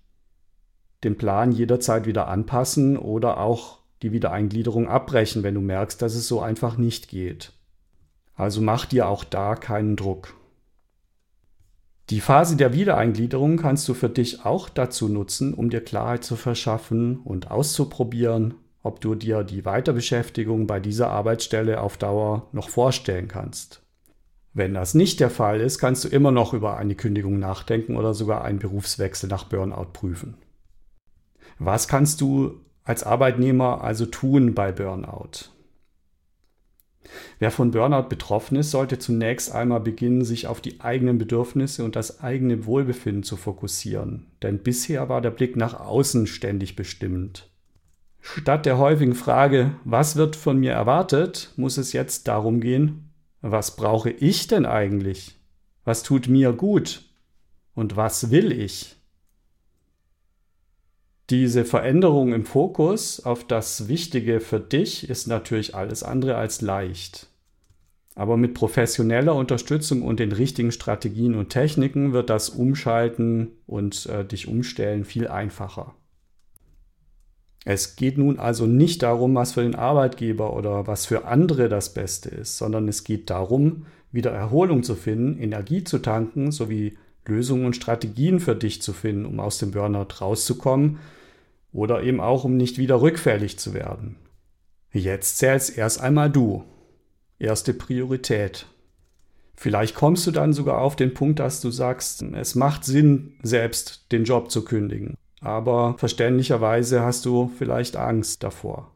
den 1.04 1.18
Plan 1.18 1.52
jederzeit 1.52 2.06
wieder 2.06 2.28
anpassen 2.28 2.98
oder 2.98 3.40
auch 3.40 3.80
die 4.02 4.12
Wiedereingliederung 4.12 4.88
abbrechen, 4.88 5.44
wenn 5.44 5.56
du 5.56 5.62
merkst, 5.62 6.02
dass 6.02 6.16
es 6.16 6.28
so 6.28 6.42
einfach 6.42 6.78
nicht 6.78 7.08
geht. 7.08 7.54
Also 8.36 8.62
mach 8.62 8.86
dir 8.86 9.08
auch 9.08 9.24
da 9.24 9.56
keinen 9.56 9.96
Druck. 9.96 10.36
Die 12.10 12.20
Phase 12.20 12.58
der 12.58 12.74
Wiedereingliederung 12.74 13.58
kannst 13.58 13.88
du 13.88 13.94
für 13.94 14.10
dich 14.10 14.46
auch 14.46 14.68
dazu 14.68 15.08
nutzen, 15.08 15.54
um 15.54 15.70
dir 15.70 15.82
Klarheit 15.82 16.24
zu 16.24 16.36
verschaffen 16.36 17.18
und 17.24 17.50
auszuprobieren, 17.50 18.56
ob 18.82 19.00
du 19.00 19.16
dir 19.16 19.44
die 19.44 19.64
Weiterbeschäftigung 19.64 20.68
bei 20.68 20.82
dieser 20.82 21.10
Arbeitsstelle 21.10 21.80
auf 21.80 21.98
Dauer 21.98 22.50
noch 22.52 22.68
vorstellen 22.68 23.30
kannst. 23.30 23.82
Wenn 24.54 24.74
das 24.74 24.94
nicht 24.94 25.22
der 25.22 25.30
Fall 25.30 25.62
ist, 25.62 25.80
kannst 25.80 26.04
du 26.04 26.10
immer 26.10 26.32
noch 26.32 26.54
über 26.54 26.78
eine 26.78 26.94
Kündigung 26.94 27.40
nachdenken 27.40 27.96
oder 27.96 28.14
sogar 28.14 28.44
einen 28.44 28.60
Berufswechsel 28.60 29.30
nach 29.30 29.46
Burnout 29.46 29.94
prüfen. 29.94 30.36
Was 31.66 31.88
kannst 31.88 32.20
du 32.20 32.60
als 32.84 33.04
Arbeitnehmer 33.04 33.82
also 33.82 34.06
tun 34.06 34.54
bei 34.54 34.74
Burnout? 34.74 35.50
Wer 37.40 37.52
von 37.52 37.72
Burnout 37.72 38.10
betroffen 38.10 38.58
ist, 38.58 38.72
sollte 38.72 39.00
zunächst 39.00 39.54
einmal 39.54 39.80
beginnen, 39.80 40.26
sich 40.26 40.48
auf 40.48 40.60
die 40.60 40.82
eigenen 40.82 41.18
Bedürfnisse 41.18 41.86
und 41.86 41.96
das 41.96 42.22
eigene 42.22 42.66
Wohlbefinden 42.66 43.24
zu 43.24 43.38
fokussieren. 43.38 44.28
Denn 44.42 44.60
bisher 44.60 45.08
war 45.08 45.22
der 45.22 45.32
Blick 45.32 45.56
nach 45.56 45.80
außen 45.80 46.28
ständig 46.28 46.76
bestimmend. 46.76 47.50
Statt 48.20 48.66
der 48.66 48.78
häufigen 48.78 49.16
Frage, 49.16 49.76
was 49.86 50.18
wird 50.18 50.36
von 50.36 50.58
mir 50.58 50.74
erwartet, 50.74 51.54
muss 51.56 51.78
es 51.78 51.94
jetzt 51.94 52.28
darum 52.28 52.60
gehen, 52.60 53.10
was 53.42 53.78
brauche 53.78 54.10
ich 54.10 54.48
denn 54.48 54.66
eigentlich? 54.66 55.40
Was 55.86 56.04
tut 56.04 56.28
mir 56.28 56.52
gut? 56.52 57.04
Und 57.74 57.96
was 57.96 58.32
will 58.32 58.52
ich? 58.52 58.98
Diese 61.34 61.66
Veränderung 61.66 62.32
im 62.32 62.46
Fokus 62.46 63.20
auf 63.26 63.44
das 63.44 63.88
Wichtige 63.88 64.40
für 64.40 64.60
dich 64.60 65.10
ist 65.10 65.26
natürlich 65.26 65.74
alles 65.74 66.04
andere 66.04 66.36
als 66.36 66.62
leicht. 66.62 67.26
Aber 68.14 68.38
mit 68.38 68.54
professioneller 68.54 69.34
Unterstützung 69.34 70.04
und 70.04 70.20
den 70.20 70.32
richtigen 70.32 70.72
Strategien 70.72 71.34
und 71.34 71.50
Techniken 71.50 72.14
wird 72.14 72.30
das 72.30 72.50
Umschalten 72.50 73.48
und 73.66 74.06
äh, 74.06 74.24
dich 74.24 74.48
umstellen 74.48 75.06
viel 75.06 75.28
einfacher. 75.28 75.96
Es 77.66 77.96
geht 77.96 78.20
nun 78.20 78.38
also 78.38 78.68
nicht 78.68 79.02
darum, 79.02 79.34
was 79.34 79.54
für 79.54 79.64
den 79.64 79.74
Arbeitgeber 79.74 80.56
oder 80.56 80.86
was 80.86 81.08
für 81.08 81.26
andere 81.26 81.68
das 81.68 81.96
Beste 81.96 82.30
ist, 82.30 82.60
sondern 82.60 82.88
es 82.88 83.04
geht 83.04 83.32
darum, 83.32 83.88
wieder 84.12 84.30
Erholung 84.30 84.84
zu 84.84 84.94
finden, 84.94 85.42
Energie 85.42 85.84
zu 85.84 85.98
tanken 85.98 86.52
sowie 86.52 86.96
Lösungen 87.26 87.66
und 87.66 87.76
Strategien 87.76 88.40
für 88.40 88.56
dich 88.56 88.84
zu 88.84 88.94
finden, 88.94 89.26
um 89.26 89.40
aus 89.40 89.58
dem 89.58 89.72
Burnout 89.72 90.22
rauszukommen 90.22 91.00
oder 91.74 92.04
eben 92.04 92.22
auch, 92.22 92.44
um 92.44 92.56
nicht 92.56 92.78
wieder 92.78 93.02
rückfällig 93.02 93.60
zu 93.60 93.74
werden. 93.74 94.16
Jetzt 94.92 95.40
zählst 95.40 95.78
erst 95.78 96.00
einmal 96.00 96.30
du. 96.30 96.64
Erste 97.40 97.74
Priorität. 97.74 98.68
Vielleicht 99.56 99.96
kommst 99.96 100.26
du 100.28 100.32
dann 100.32 100.54
sogar 100.54 100.80
auf 100.80 100.96
den 100.96 101.14
Punkt, 101.14 101.40
dass 101.40 101.62
du 101.62 101.72
sagst, 101.72 102.22
es 102.22 102.56
macht 102.56 102.86
Sinn, 102.86 103.34
selbst 103.42 104.12
den 104.12 104.24
Job 104.24 104.52
zu 104.52 104.64
kündigen. 104.64 105.16
Aber 105.42 105.96
verständlicherweise 105.98 107.02
hast 107.02 107.26
du 107.26 107.52
vielleicht 107.58 107.96
Angst 107.96 108.44
davor. 108.44 108.92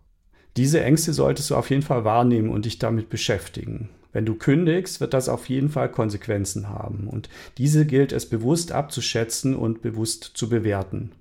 Diese 0.55 0.81
Ängste 0.81 1.13
solltest 1.13 1.49
du 1.49 1.55
auf 1.55 1.69
jeden 1.69 1.83
Fall 1.83 2.03
wahrnehmen 2.03 2.49
und 2.49 2.65
dich 2.65 2.79
damit 2.79 3.09
beschäftigen. 3.09 3.89
Wenn 4.13 4.25
du 4.25 4.35
kündigst, 4.35 4.99
wird 4.99 5.13
das 5.13 5.29
auf 5.29 5.49
jeden 5.49 5.69
Fall 5.69 5.91
Konsequenzen 5.91 6.69
haben. 6.69 7.07
Und 7.07 7.29
diese 7.57 7.85
gilt 7.85 8.11
es 8.11 8.27
bewusst 8.27 8.71
abzuschätzen 8.71 9.55
und 9.55 9.81
bewusst 9.81 10.31
zu 10.33 10.49
bewerten. 10.49 11.11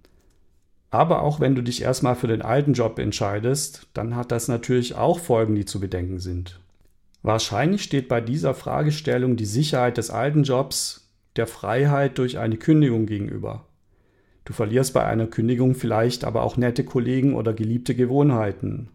Aber 0.90 1.22
auch 1.22 1.40
wenn 1.40 1.54
du 1.54 1.62
dich 1.62 1.82
erstmal 1.82 2.14
für 2.14 2.28
den 2.28 2.42
alten 2.42 2.72
Job 2.72 2.98
entscheidest, 2.98 3.88
dann 3.92 4.14
hat 4.14 4.32
das 4.32 4.48
natürlich 4.48 4.94
auch 4.94 5.18
Folgen, 5.18 5.54
die 5.54 5.64
zu 5.64 5.80
bedenken 5.80 6.20
sind. 6.20 6.60
Wahrscheinlich 7.22 7.82
steht 7.82 8.08
bei 8.08 8.20
dieser 8.20 8.54
Fragestellung 8.54 9.36
die 9.36 9.46
Sicherheit 9.46 9.96
des 9.96 10.10
alten 10.10 10.44
Jobs 10.44 11.10
der 11.34 11.46
Freiheit 11.46 12.18
durch 12.18 12.38
eine 12.38 12.56
Kündigung 12.56 13.06
gegenüber. 13.06 13.66
Du 14.44 14.52
verlierst 14.52 14.94
bei 14.94 15.04
einer 15.04 15.26
Kündigung 15.26 15.74
vielleicht 15.74 16.24
aber 16.24 16.42
auch 16.44 16.56
nette 16.56 16.84
Kollegen 16.84 17.34
oder 17.34 17.52
geliebte 17.52 17.96
Gewohnheiten. 17.96 18.90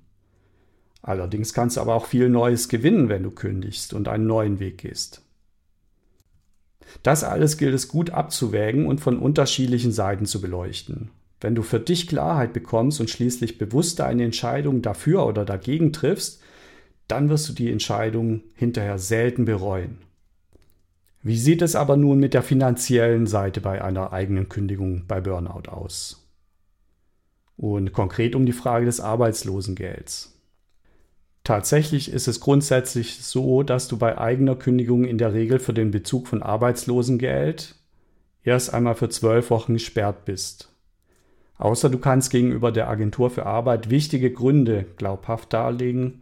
Allerdings 1.02 1.54
kannst 1.54 1.78
du 1.78 1.82
aber 1.82 1.96
auch 1.96 2.06
viel 2.06 2.30
Neues 2.30 2.70
gewinnen, 2.70 3.10
wenn 3.10 3.24
du 3.24 3.32
kündigst 3.32 3.94
und 3.94 4.08
einen 4.08 4.28
neuen 4.28 4.60
Weg 4.60 4.78
gehst. 4.78 5.22
Das 7.04 7.24
alles 7.24 7.58
gilt 7.58 7.74
es 7.74 7.88
gut 7.88 8.12
abzuwägen 8.12 8.86
und 8.86 9.02
von 9.02 9.20
unterschiedlichen 9.20 9.92
Seiten 9.92 10.26
zu 10.26 10.42
beleuchten. 10.42 11.12
Wenn 11.42 11.56
du 11.56 11.64
für 11.64 11.80
dich 11.80 12.08
Klarheit 12.08 12.54
bekommst 12.54 13.02
und 13.02 13.10
schließlich 13.10 13.58
bewusst 13.58 14.00
eine 14.00 14.24
Entscheidung 14.24 14.84
dafür 14.84 15.26
oder 15.26 15.44
dagegen 15.44 15.92
triffst, 15.92 16.42
dann 17.08 17.30
wirst 17.30 17.50
du 17.50 17.54
die 17.54 17.72
Entscheidung 17.72 18.44
hinterher 18.56 19.00
selten 19.00 19.46
bereuen. 19.46 19.98
Wie 21.24 21.38
sieht 21.38 21.62
es 21.62 21.76
aber 21.76 21.98
nun 21.98 22.20
mit 22.20 22.34
der 22.34 22.44
finanziellen 22.44 23.28
Seite 23.28 23.60
bei 23.60 23.84
einer 23.84 24.14
eigenen 24.14 24.50
Kündigung 24.50 25.06
bei 25.08 25.20
Burnout 25.20 25.70
aus? 25.70 26.28
Und 27.58 27.92
konkret 27.92 28.36
um 28.36 28.46
die 28.46 28.54
Frage 28.54 28.86
des 28.86 29.00
Arbeitslosengelds. 29.00 30.40
Tatsächlich 31.44 32.12
ist 32.12 32.28
es 32.28 32.40
grundsätzlich 32.40 33.24
so, 33.24 33.64
dass 33.64 33.88
du 33.88 33.98
bei 33.98 34.18
eigener 34.18 34.56
Kündigung 34.56 35.06
in 35.06 35.18
der 35.18 35.34
Regel 35.34 35.60
für 35.60 35.74
den 35.74 35.90
Bezug 35.92 36.28
von 36.28 36.44
Arbeitslosengeld 36.44 37.76
erst 38.44 38.74
einmal 38.74 38.96
für 38.96 39.10
zwölf 39.10 39.50
Wochen 39.50 39.74
gesperrt 39.74 40.26
bist. 40.26 40.71
Außer 41.62 41.92
du 41.92 42.00
kannst 42.00 42.32
gegenüber 42.32 42.72
der 42.72 42.90
Agentur 42.90 43.30
für 43.30 43.46
Arbeit 43.46 43.92
wichtige 43.92 44.32
Gründe 44.32 44.88
glaubhaft 44.98 45.54
darlegen, 45.54 46.22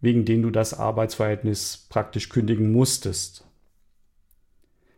wegen 0.00 0.24
denen 0.24 0.44
du 0.44 0.50
das 0.50 0.78
Arbeitsverhältnis 0.78 1.88
praktisch 1.88 2.28
kündigen 2.28 2.70
musstest. 2.70 3.44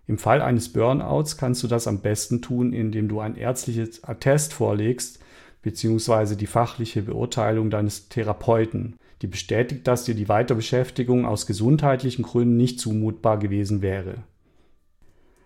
Im 0.07 0.19
Fall 0.19 0.43
eines 0.43 0.75
Burnouts 0.75 1.38
kannst 1.38 1.62
du 1.62 1.69
das 1.69 1.88
am 1.88 2.02
besten 2.02 2.43
tun, 2.43 2.75
indem 2.75 3.09
du 3.09 3.21
ein 3.21 3.35
ärztliches 3.35 4.05
Attest 4.05 4.52
vorlegst, 4.52 5.21
beziehungsweise 5.62 6.37
die 6.37 6.47
fachliche 6.47 7.00
Beurteilung 7.00 7.71
deines 7.71 8.11
Therapeuten 8.11 8.99
die 9.23 9.26
bestätigt, 9.26 9.87
dass 9.87 10.05
dir 10.05 10.14
die 10.14 10.29
Weiterbeschäftigung 10.29 11.25
aus 11.25 11.47
gesundheitlichen 11.47 12.25
Gründen 12.25 12.59
nicht 12.59 12.79
zumutbar 12.79 13.38
gewesen 13.38 13.81
wäre. 13.81 14.25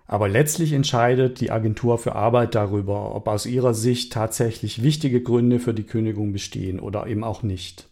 Aber 0.06 0.28
letztlich 0.28 0.72
entscheidet 0.72 1.40
die 1.40 1.50
Agentur 1.50 1.98
für 1.98 2.14
Arbeit 2.14 2.54
darüber, 2.54 3.14
ob 3.14 3.26
aus 3.26 3.44
ihrer 3.44 3.74
Sicht 3.74 4.12
tatsächlich 4.12 4.82
wichtige 4.82 5.20
Gründe 5.20 5.58
für 5.58 5.74
die 5.74 5.82
Kündigung 5.82 6.32
bestehen 6.32 6.78
oder 6.78 7.06
eben 7.06 7.24
auch 7.24 7.42
nicht. 7.42 7.88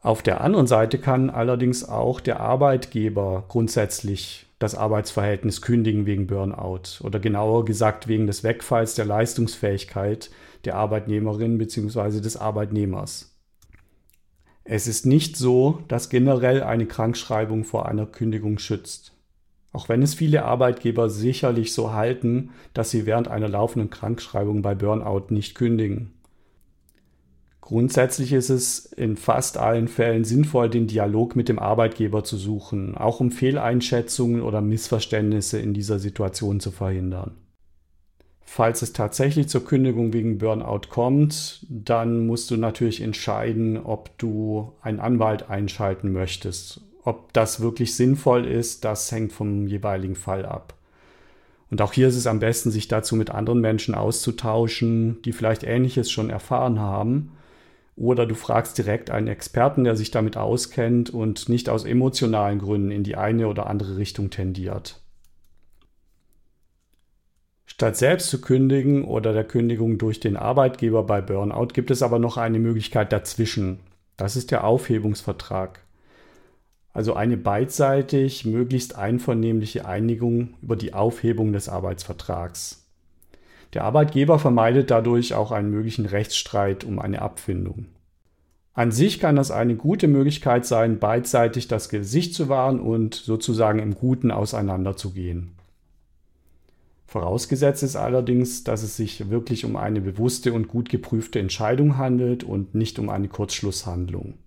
Auf 0.00 0.22
der 0.22 0.40
anderen 0.40 0.66
Seite 0.66 0.98
kann 0.98 1.30
allerdings 1.30 1.88
auch 1.88 2.20
der 2.20 2.40
Arbeitgeber 2.40 3.44
grundsätzlich 3.48 4.46
das 4.58 4.74
Arbeitsverhältnis 4.74 5.60
kündigen 5.60 6.06
wegen 6.06 6.26
Burnout 6.26 7.04
oder 7.04 7.18
genauer 7.18 7.64
gesagt 7.64 8.06
wegen 8.06 8.26
des 8.26 8.44
Wegfalls 8.44 8.94
der 8.94 9.04
Leistungsfähigkeit 9.04 10.30
der 10.64 10.76
Arbeitnehmerin 10.76 11.58
bzw. 11.58 12.20
des 12.20 12.36
Arbeitnehmers. 12.36 13.36
Es 14.64 14.86
ist 14.86 15.06
nicht 15.06 15.36
so, 15.36 15.80
dass 15.88 16.08
generell 16.08 16.62
eine 16.62 16.86
Krankschreibung 16.86 17.64
vor 17.64 17.86
einer 17.86 18.06
Kündigung 18.06 18.58
schützt. 18.58 19.12
Auch 19.72 19.88
wenn 19.88 20.02
es 20.02 20.14
viele 20.14 20.44
Arbeitgeber 20.44 21.08
sicherlich 21.08 21.72
so 21.72 21.92
halten, 21.92 22.50
dass 22.74 22.90
sie 22.90 23.06
während 23.06 23.28
einer 23.28 23.48
laufenden 23.48 23.90
Krankschreibung 23.90 24.62
bei 24.62 24.74
Burnout 24.74 25.26
nicht 25.30 25.54
kündigen. 25.54 26.12
Grundsätzlich 27.62 28.32
ist 28.32 28.50
es 28.50 28.84
in 28.84 29.16
fast 29.16 29.56
allen 29.56 29.88
Fällen 29.88 30.24
sinnvoll, 30.24 30.68
den 30.68 30.88
Dialog 30.88 31.36
mit 31.36 31.48
dem 31.48 31.58
Arbeitgeber 31.58 32.24
zu 32.24 32.36
suchen, 32.36 32.96
auch 32.96 33.20
um 33.20 33.30
Fehleinschätzungen 33.30 34.42
oder 34.42 34.60
Missverständnisse 34.60 35.58
in 35.58 35.72
dieser 35.72 35.98
Situation 35.98 36.60
zu 36.60 36.70
verhindern. 36.70 37.36
Falls 38.40 38.82
es 38.82 38.92
tatsächlich 38.92 39.48
zur 39.48 39.64
Kündigung 39.64 40.12
wegen 40.12 40.36
Burnout 40.36 40.88
kommt, 40.90 41.64
dann 41.70 42.26
musst 42.26 42.50
du 42.50 42.58
natürlich 42.58 43.00
entscheiden, 43.00 43.78
ob 43.78 44.18
du 44.18 44.72
einen 44.82 45.00
Anwalt 45.00 45.48
einschalten 45.48 46.12
möchtest. 46.12 46.82
Ob 47.04 47.32
das 47.32 47.60
wirklich 47.60 47.96
sinnvoll 47.96 48.46
ist, 48.46 48.84
das 48.84 49.10
hängt 49.10 49.32
vom 49.32 49.66
jeweiligen 49.66 50.14
Fall 50.14 50.46
ab. 50.46 50.74
Und 51.70 51.80
auch 51.80 51.92
hier 51.92 52.08
ist 52.08 52.16
es 52.16 52.26
am 52.26 52.38
besten, 52.38 52.70
sich 52.70 52.86
dazu 52.86 53.16
mit 53.16 53.30
anderen 53.30 53.60
Menschen 53.60 53.94
auszutauschen, 53.94 55.22
die 55.22 55.32
vielleicht 55.32 55.64
Ähnliches 55.64 56.10
schon 56.10 56.30
erfahren 56.30 56.78
haben. 56.78 57.32
Oder 57.96 58.26
du 58.26 58.34
fragst 58.34 58.76
direkt 58.78 59.10
einen 59.10 59.28
Experten, 59.28 59.84
der 59.84 59.96
sich 59.96 60.10
damit 60.10 60.36
auskennt 60.36 61.10
und 61.10 61.48
nicht 61.48 61.68
aus 61.68 61.84
emotionalen 61.84 62.58
Gründen 62.58 62.90
in 62.90 63.04
die 63.04 63.16
eine 63.16 63.48
oder 63.48 63.66
andere 63.66 63.96
Richtung 63.96 64.30
tendiert. 64.30 65.00
Statt 67.64 67.96
selbst 67.96 68.28
zu 68.28 68.40
kündigen 68.40 69.04
oder 69.04 69.32
der 69.32 69.44
Kündigung 69.44 69.96
durch 69.96 70.20
den 70.20 70.36
Arbeitgeber 70.36 71.04
bei 71.04 71.22
Burnout 71.22 71.68
gibt 71.68 71.90
es 71.90 72.02
aber 72.02 72.18
noch 72.18 72.36
eine 72.36 72.58
Möglichkeit 72.58 73.12
dazwischen. 73.12 73.80
Das 74.18 74.36
ist 74.36 74.50
der 74.50 74.64
Aufhebungsvertrag. 74.64 75.80
Also 76.92 77.14
eine 77.14 77.36
beidseitig 77.36 78.44
möglichst 78.44 78.96
einvernehmliche 78.96 79.86
Einigung 79.86 80.54
über 80.60 80.76
die 80.76 80.92
Aufhebung 80.92 81.52
des 81.52 81.68
Arbeitsvertrags. 81.68 82.86
Der 83.72 83.84
Arbeitgeber 83.84 84.38
vermeidet 84.38 84.90
dadurch 84.90 85.34
auch 85.34 85.50
einen 85.50 85.70
möglichen 85.70 86.04
Rechtsstreit 86.04 86.84
um 86.84 86.98
eine 86.98 87.22
Abfindung. 87.22 87.86
An 88.74 88.90
sich 88.90 89.20
kann 89.20 89.36
das 89.36 89.50
eine 89.50 89.76
gute 89.76 90.08
Möglichkeit 90.08 90.66
sein, 90.66 90.98
beidseitig 90.98 91.68
das 91.68 91.88
Gesicht 91.88 92.34
zu 92.34 92.48
wahren 92.48 92.80
und 92.80 93.14
sozusagen 93.14 93.78
im 93.78 93.94
Guten 93.94 94.30
auseinanderzugehen. 94.30 95.52
Vorausgesetzt 97.06 97.82
ist 97.82 97.96
allerdings, 97.96 98.64
dass 98.64 98.82
es 98.82 98.96
sich 98.96 99.28
wirklich 99.28 99.66
um 99.66 99.76
eine 99.76 100.00
bewusste 100.00 100.54
und 100.54 100.68
gut 100.68 100.88
geprüfte 100.88 101.38
Entscheidung 101.38 101.98
handelt 101.98 102.44
und 102.44 102.74
nicht 102.74 102.98
um 102.98 103.10
eine 103.10 103.28
Kurzschlusshandlung. 103.28 104.38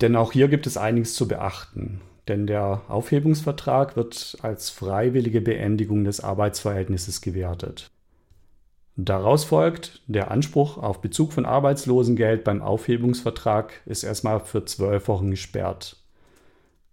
Denn 0.00 0.16
auch 0.16 0.32
hier 0.32 0.48
gibt 0.48 0.66
es 0.66 0.76
einiges 0.76 1.14
zu 1.14 1.28
beachten. 1.28 2.00
Denn 2.28 2.46
der 2.46 2.82
Aufhebungsvertrag 2.88 3.96
wird 3.96 4.38
als 4.42 4.70
freiwillige 4.70 5.40
Beendigung 5.40 6.04
des 6.04 6.20
Arbeitsverhältnisses 6.20 7.20
gewertet. 7.20 7.90
Daraus 8.96 9.44
folgt, 9.44 10.02
der 10.06 10.30
Anspruch 10.30 10.78
auf 10.78 11.00
Bezug 11.00 11.32
von 11.32 11.46
Arbeitslosengeld 11.46 12.44
beim 12.44 12.62
Aufhebungsvertrag 12.62 13.72
ist 13.86 14.04
erstmal 14.04 14.40
für 14.40 14.64
zwölf 14.64 15.08
Wochen 15.08 15.30
gesperrt. 15.32 15.96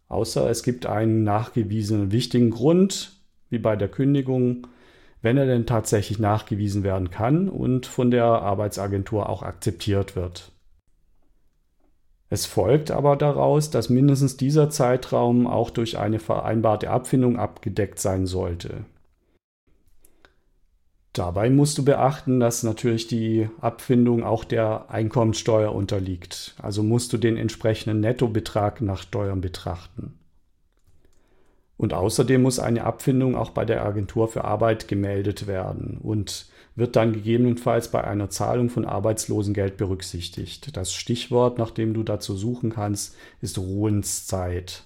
Außer 0.07 0.49
es 0.49 0.63
gibt 0.63 0.87
einen 0.87 1.23
nachgewiesenen 1.23 2.11
wichtigen 2.11 2.49
Grund, 2.49 3.13
wie 3.49 3.59
bei 3.59 3.75
der 3.75 3.87
Kündigung, 3.87 4.67
wenn 5.21 5.37
er 5.37 5.45
denn 5.45 5.67
tatsächlich 5.67 6.17
nachgewiesen 6.17 6.83
werden 6.83 7.11
kann 7.11 7.47
und 7.47 7.85
von 7.85 8.09
der 8.09 8.25
Arbeitsagentur 8.25 9.29
auch 9.29 9.43
akzeptiert 9.43 10.15
wird. 10.15 10.51
Es 12.31 12.45
folgt 12.45 12.91
aber 12.91 13.17
daraus, 13.17 13.71
dass 13.71 13.89
mindestens 13.89 14.37
dieser 14.37 14.69
Zeitraum 14.69 15.47
auch 15.47 15.69
durch 15.69 15.97
eine 15.97 16.17
vereinbarte 16.17 16.89
Abfindung 16.89 17.37
abgedeckt 17.37 17.99
sein 17.99 18.25
sollte. 18.25 18.85
Dabei 21.11 21.49
musst 21.49 21.77
du 21.77 21.83
beachten, 21.83 22.39
dass 22.39 22.63
natürlich 22.63 23.07
die 23.07 23.49
Abfindung 23.59 24.23
auch 24.23 24.45
der 24.45 24.89
Einkommensteuer 24.89 25.75
unterliegt. 25.75 26.55
Also 26.61 26.83
musst 26.83 27.11
du 27.11 27.17
den 27.17 27.35
entsprechenden 27.35 27.99
Nettobetrag 27.99 28.79
nach 28.79 29.01
Steuern 29.01 29.41
betrachten. 29.41 30.17
Und 31.75 31.93
außerdem 31.93 32.41
muss 32.41 32.59
eine 32.59 32.85
Abfindung 32.85 33.35
auch 33.35 33.49
bei 33.49 33.65
der 33.65 33.83
Agentur 33.83 34.29
für 34.29 34.45
Arbeit 34.45 34.87
gemeldet 34.87 35.47
werden 35.47 35.97
und 36.01 36.49
wird 36.75 36.95
dann 36.95 37.13
gegebenenfalls 37.13 37.89
bei 37.89 38.03
einer 38.03 38.29
Zahlung 38.29 38.69
von 38.69 38.85
Arbeitslosengeld 38.85 39.77
berücksichtigt. 39.77 40.75
Das 40.75 40.93
Stichwort, 40.93 41.57
nach 41.57 41.71
dem 41.71 41.93
du 41.93 42.03
dazu 42.03 42.35
suchen 42.35 42.71
kannst, 42.71 43.15
ist 43.41 43.57
Ruhenszeit. 43.57 44.83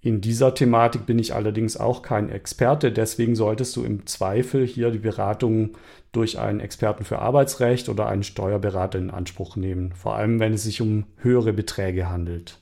In 0.00 0.20
dieser 0.20 0.54
Thematik 0.54 1.04
bin 1.04 1.18
ich 1.18 1.34
allerdings 1.34 1.76
auch 1.76 2.00
kein 2.02 2.30
Experte, 2.30 2.92
deswegen 2.92 3.34
solltest 3.34 3.74
du 3.74 3.82
im 3.82 4.06
Zweifel 4.06 4.64
hier 4.64 4.92
die 4.92 5.00
Beratung 5.00 5.76
durch 6.12 6.38
einen 6.38 6.60
Experten 6.60 7.04
für 7.04 7.18
Arbeitsrecht 7.18 7.88
oder 7.88 8.06
einen 8.06 8.22
Steuerberater 8.22 8.98
in 8.98 9.10
Anspruch 9.10 9.56
nehmen, 9.56 9.92
vor 9.92 10.14
allem 10.14 10.38
wenn 10.38 10.52
es 10.52 10.62
sich 10.62 10.80
um 10.80 11.06
höhere 11.16 11.52
Beträge 11.52 12.08
handelt. 12.08 12.60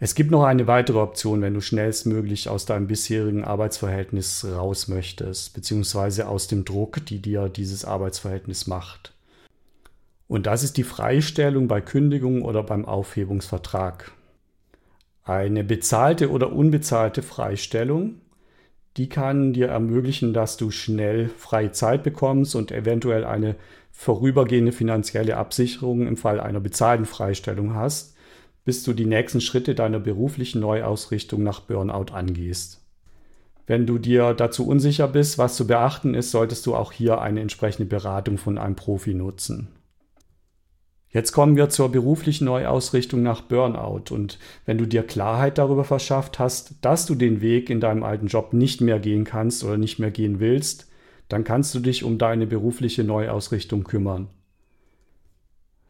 Es 0.00 0.14
gibt 0.16 0.32
noch 0.32 0.42
eine 0.42 0.66
weitere 0.66 0.98
Option, 0.98 1.40
wenn 1.40 1.54
du 1.54 1.60
schnellstmöglich 1.60 2.48
aus 2.48 2.66
deinem 2.66 2.88
bisherigen 2.88 3.44
Arbeitsverhältnis 3.44 4.44
raus 4.44 4.88
möchtest, 4.88 5.54
beziehungsweise 5.54 6.26
aus 6.28 6.48
dem 6.48 6.64
Druck, 6.64 7.06
die 7.06 7.20
dir 7.20 7.48
dieses 7.48 7.84
Arbeitsverhältnis 7.84 8.66
macht. 8.66 9.12
Und 10.26 10.46
das 10.46 10.64
ist 10.64 10.76
die 10.78 10.82
Freistellung 10.82 11.68
bei 11.68 11.80
Kündigung 11.80 12.42
oder 12.42 12.64
beim 12.64 12.84
Aufhebungsvertrag. 12.84 14.10
Eine 15.22 15.62
bezahlte 15.62 16.30
oder 16.30 16.52
unbezahlte 16.52 17.22
Freistellung, 17.22 18.20
die 18.96 19.08
kann 19.08 19.52
dir 19.52 19.68
ermöglichen, 19.68 20.34
dass 20.34 20.56
du 20.56 20.70
schnell 20.70 21.28
freie 21.28 21.72
Zeit 21.72 22.02
bekommst 22.02 22.56
und 22.56 22.72
eventuell 22.72 23.24
eine 23.24 23.54
vorübergehende 23.92 24.72
finanzielle 24.72 25.36
Absicherung 25.36 26.06
im 26.06 26.16
Fall 26.16 26.40
einer 26.40 26.60
bezahlten 26.60 27.06
Freistellung 27.06 27.74
hast 27.74 28.13
bis 28.64 28.82
du 28.82 28.92
die 28.92 29.06
nächsten 29.06 29.40
Schritte 29.40 29.74
deiner 29.74 30.00
beruflichen 30.00 30.60
Neuausrichtung 30.60 31.42
nach 31.42 31.60
Burnout 31.60 32.12
angehst. 32.12 32.80
Wenn 33.66 33.86
du 33.86 33.98
dir 33.98 34.34
dazu 34.34 34.66
unsicher 34.66 35.08
bist, 35.08 35.38
was 35.38 35.56
zu 35.56 35.66
beachten 35.66 36.14
ist, 36.14 36.30
solltest 36.30 36.66
du 36.66 36.74
auch 36.74 36.92
hier 36.92 37.20
eine 37.20 37.40
entsprechende 37.40 37.88
Beratung 37.88 38.36
von 38.36 38.58
einem 38.58 38.76
Profi 38.76 39.14
nutzen. 39.14 39.68
Jetzt 41.14 41.32
kommen 41.32 41.56
wir 41.56 41.68
zur 41.68 41.92
beruflichen 41.92 42.46
Neuausrichtung 42.46 43.22
nach 43.22 43.40
Burnout. 43.40 44.12
Und 44.12 44.40
wenn 44.66 44.78
du 44.78 44.86
dir 44.86 45.04
Klarheit 45.04 45.58
darüber 45.58 45.84
verschafft 45.84 46.40
hast, 46.40 46.74
dass 46.80 47.06
du 47.06 47.14
den 47.14 47.40
Weg 47.40 47.70
in 47.70 47.80
deinem 47.80 48.02
alten 48.02 48.26
Job 48.26 48.52
nicht 48.52 48.80
mehr 48.80 48.98
gehen 48.98 49.22
kannst 49.22 49.62
oder 49.62 49.76
nicht 49.76 50.00
mehr 50.00 50.10
gehen 50.10 50.40
willst, 50.40 50.90
dann 51.28 51.44
kannst 51.44 51.72
du 51.74 51.78
dich 51.78 52.02
um 52.02 52.18
deine 52.18 52.46
berufliche 52.46 53.04
Neuausrichtung 53.04 53.84
kümmern. 53.84 54.28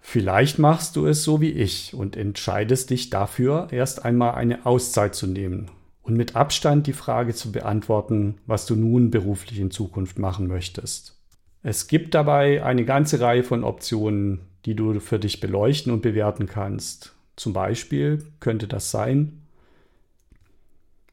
Vielleicht 0.06 0.58
machst 0.58 0.96
du 0.96 1.06
es 1.06 1.24
so 1.24 1.40
wie 1.40 1.50
ich 1.50 1.94
und 1.94 2.14
entscheidest 2.14 2.90
dich 2.90 3.08
dafür, 3.08 3.68
erst 3.70 4.04
einmal 4.04 4.34
eine 4.34 4.66
Auszeit 4.66 5.14
zu 5.14 5.26
nehmen 5.26 5.70
und 6.02 6.14
mit 6.14 6.36
Abstand 6.36 6.86
die 6.86 6.92
Frage 6.92 7.34
zu 7.34 7.50
beantworten, 7.50 8.36
was 8.46 8.66
du 8.66 8.76
nun 8.76 9.10
beruflich 9.10 9.58
in 9.58 9.70
Zukunft 9.70 10.18
machen 10.18 10.46
möchtest. 10.46 11.18
Es 11.62 11.88
gibt 11.88 12.14
dabei 12.14 12.62
eine 12.62 12.84
ganze 12.84 13.18
Reihe 13.18 13.42
von 13.42 13.64
Optionen, 13.64 14.42
die 14.66 14.76
du 14.76 15.00
für 15.00 15.18
dich 15.18 15.40
beleuchten 15.40 15.90
und 15.90 16.02
bewerten 16.02 16.46
kannst. 16.46 17.16
Zum 17.34 17.54
Beispiel 17.54 18.22
könnte 18.40 18.68
das 18.68 18.90
sein, 18.90 19.40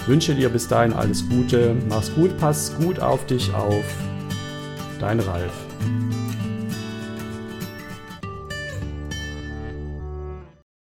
Wünsche 0.06 0.36
dir 0.36 0.50
bis 0.50 0.68
dahin 0.68 0.92
alles 0.92 1.30
Gute, 1.30 1.76
mach's 1.88 2.14
gut, 2.14 2.38
pass 2.40 2.76
gut 2.78 3.00
auf 3.00 3.26
dich 3.26 3.54
auf. 3.54 3.86
Dein 5.00 5.22
Ralf. 5.22 5.63